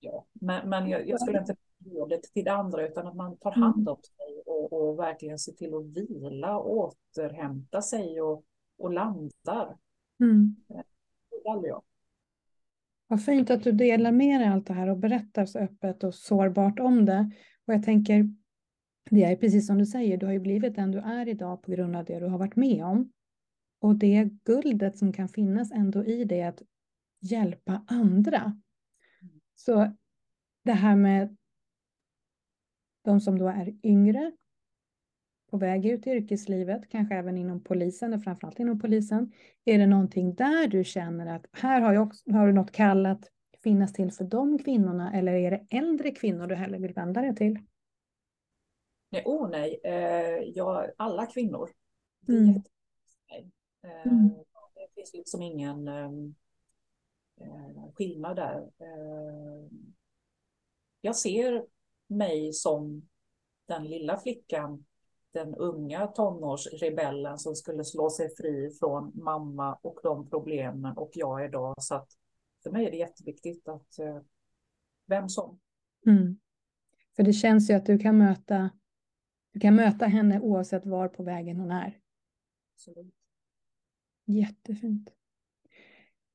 [0.00, 0.24] Ja.
[0.32, 3.88] Men, men jag, jag skulle inte ge det till andra utan att man tar hand
[3.88, 3.88] mm.
[3.88, 8.44] om sig och, och verkligen ser till att vila, återhämta sig och,
[8.78, 9.76] och landar.
[10.20, 10.56] Mm.
[10.68, 11.82] Det jag.
[13.06, 16.14] Vad fint att du delar med dig allt det här och berättar så öppet och
[16.14, 17.30] sårbart om det.
[17.66, 18.28] Och jag tänker,
[19.10, 21.70] det är precis som du säger, du har ju blivit den du är idag på
[21.70, 23.12] grund av det du har varit med om.
[23.80, 26.62] Och det guldet som kan finnas ändå i det att
[27.20, 28.60] hjälpa andra.
[29.54, 29.96] Så
[30.64, 31.36] det här med
[33.04, 34.32] de som då är yngre,
[35.50, 39.32] på väg ut i yrkeslivet, kanske även inom polisen, och framförallt inom polisen.
[39.64, 43.06] Är det någonting där du känner att här har, jag också, har du något kall
[43.06, 43.30] att
[43.62, 47.36] finnas till för de kvinnorna eller är det äldre kvinnor du hellre vill vända dig
[47.36, 47.58] till?
[49.10, 51.70] Nej, oh nej, eh, ja, alla kvinnor.
[52.20, 52.62] Det, mm.
[53.84, 54.28] eh, mm.
[54.74, 56.34] det finns liksom ingen ehm,
[57.40, 58.58] eh, skillnad där.
[58.78, 59.68] Eh,
[61.00, 61.66] jag ser
[62.06, 63.08] mig som
[63.66, 64.84] den lilla flickan
[65.32, 71.44] den unga tonårsrebellen som skulle slå sig fri från mamma och de problemen och jag
[71.44, 71.74] idag.
[71.78, 72.08] Så att
[72.62, 74.18] för mig är det jätteviktigt att eh,
[75.06, 75.60] vem som.
[76.06, 76.38] Mm.
[77.16, 78.70] För det känns ju att du kan möta
[79.52, 81.98] du kan möta henne oavsett var på vägen hon är.
[82.74, 83.14] Absolut.
[84.24, 85.10] Jättefint.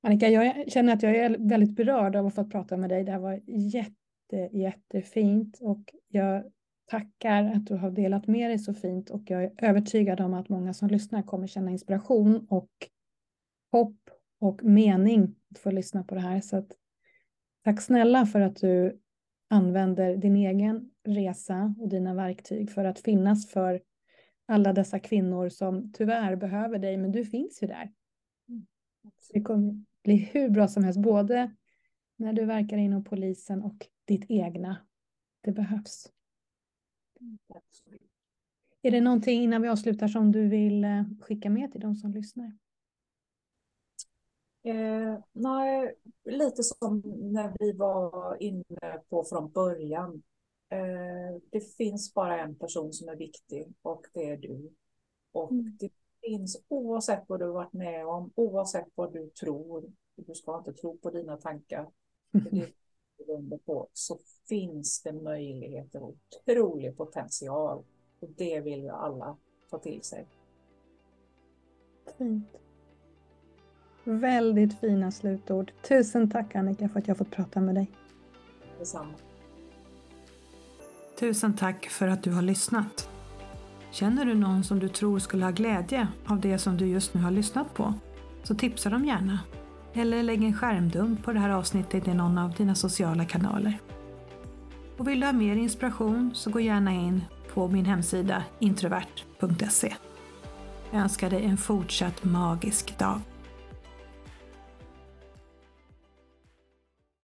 [0.01, 3.03] Annika, jag känner att jag är väldigt berörd av att få prata med dig.
[3.03, 6.43] Det här var jätte, jättefint och jag
[6.86, 10.49] tackar att du har delat med dig så fint och jag är övertygad om att
[10.49, 12.69] många som lyssnar kommer känna inspiration och
[13.71, 14.09] hopp
[14.39, 16.41] och mening att få lyssna på det här.
[16.41, 16.71] Så att,
[17.63, 18.99] tack snälla för att du
[19.49, 23.81] använder din egen resa och dina verktyg för att finnas för
[24.45, 27.91] alla dessa kvinnor som tyvärr behöver dig, men du finns ju där.
[29.34, 31.55] Det kommer bli hur bra som helst, både
[32.15, 34.77] när du verkar inom polisen och ditt egna.
[35.41, 36.11] Det behövs.
[38.82, 42.11] Är det någonting innan vi avslutar som du vill eh, skicka med till de som
[42.11, 42.57] lyssnar?
[44.63, 45.95] Eh, nej,
[46.26, 50.24] lite som när vi var inne på från början.
[50.69, 54.71] Eh, det finns bara en person som är viktig och det är du.
[55.32, 55.78] Och mm.
[55.80, 55.89] det
[56.21, 59.91] finns oavsett vad du har varit med om, oavsett vad du tror.
[60.15, 61.89] Du ska inte tro på dina tankar.
[62.34, 62.47] Mm.
[62.51, 62.74] Det
[63.65, 64.17] på, så
[64.49, 67.84] finns det möjligheter och otrolig potential
[68.19, 69.38] och det vill ju alla
[69.69, 70.28] ta till sig.
[72.17, 72.47] Fint.
[74.03, 75.71] Väldigt fina slutord.
[75.88, 77.91] Tusen tack Annika för att jag fått prata med dig.
[78.80, 79.13] Detsamma.
[81.19, 83.09] Tusen tack för att du har lyssnat.
[83.91, 87.21] Känner du någon som du tror skulle ha glädje av det som du just nu
[87.21, 87.93] har lyssnat på?
[88.43, 89.39] Så tipsa dem gärna.
[89.93, 93.79] Eller lägg en skärmdump på det här avsnittet i någon av dina sociala kanaler.
[94.97, 97.23] Och vill du ha mer inspiration så gå gärna in
[97.53, 99.93] på min hemsida introvert.se.
[100.91, 103.19] Jag önskar dig en fortsatt magisk dag.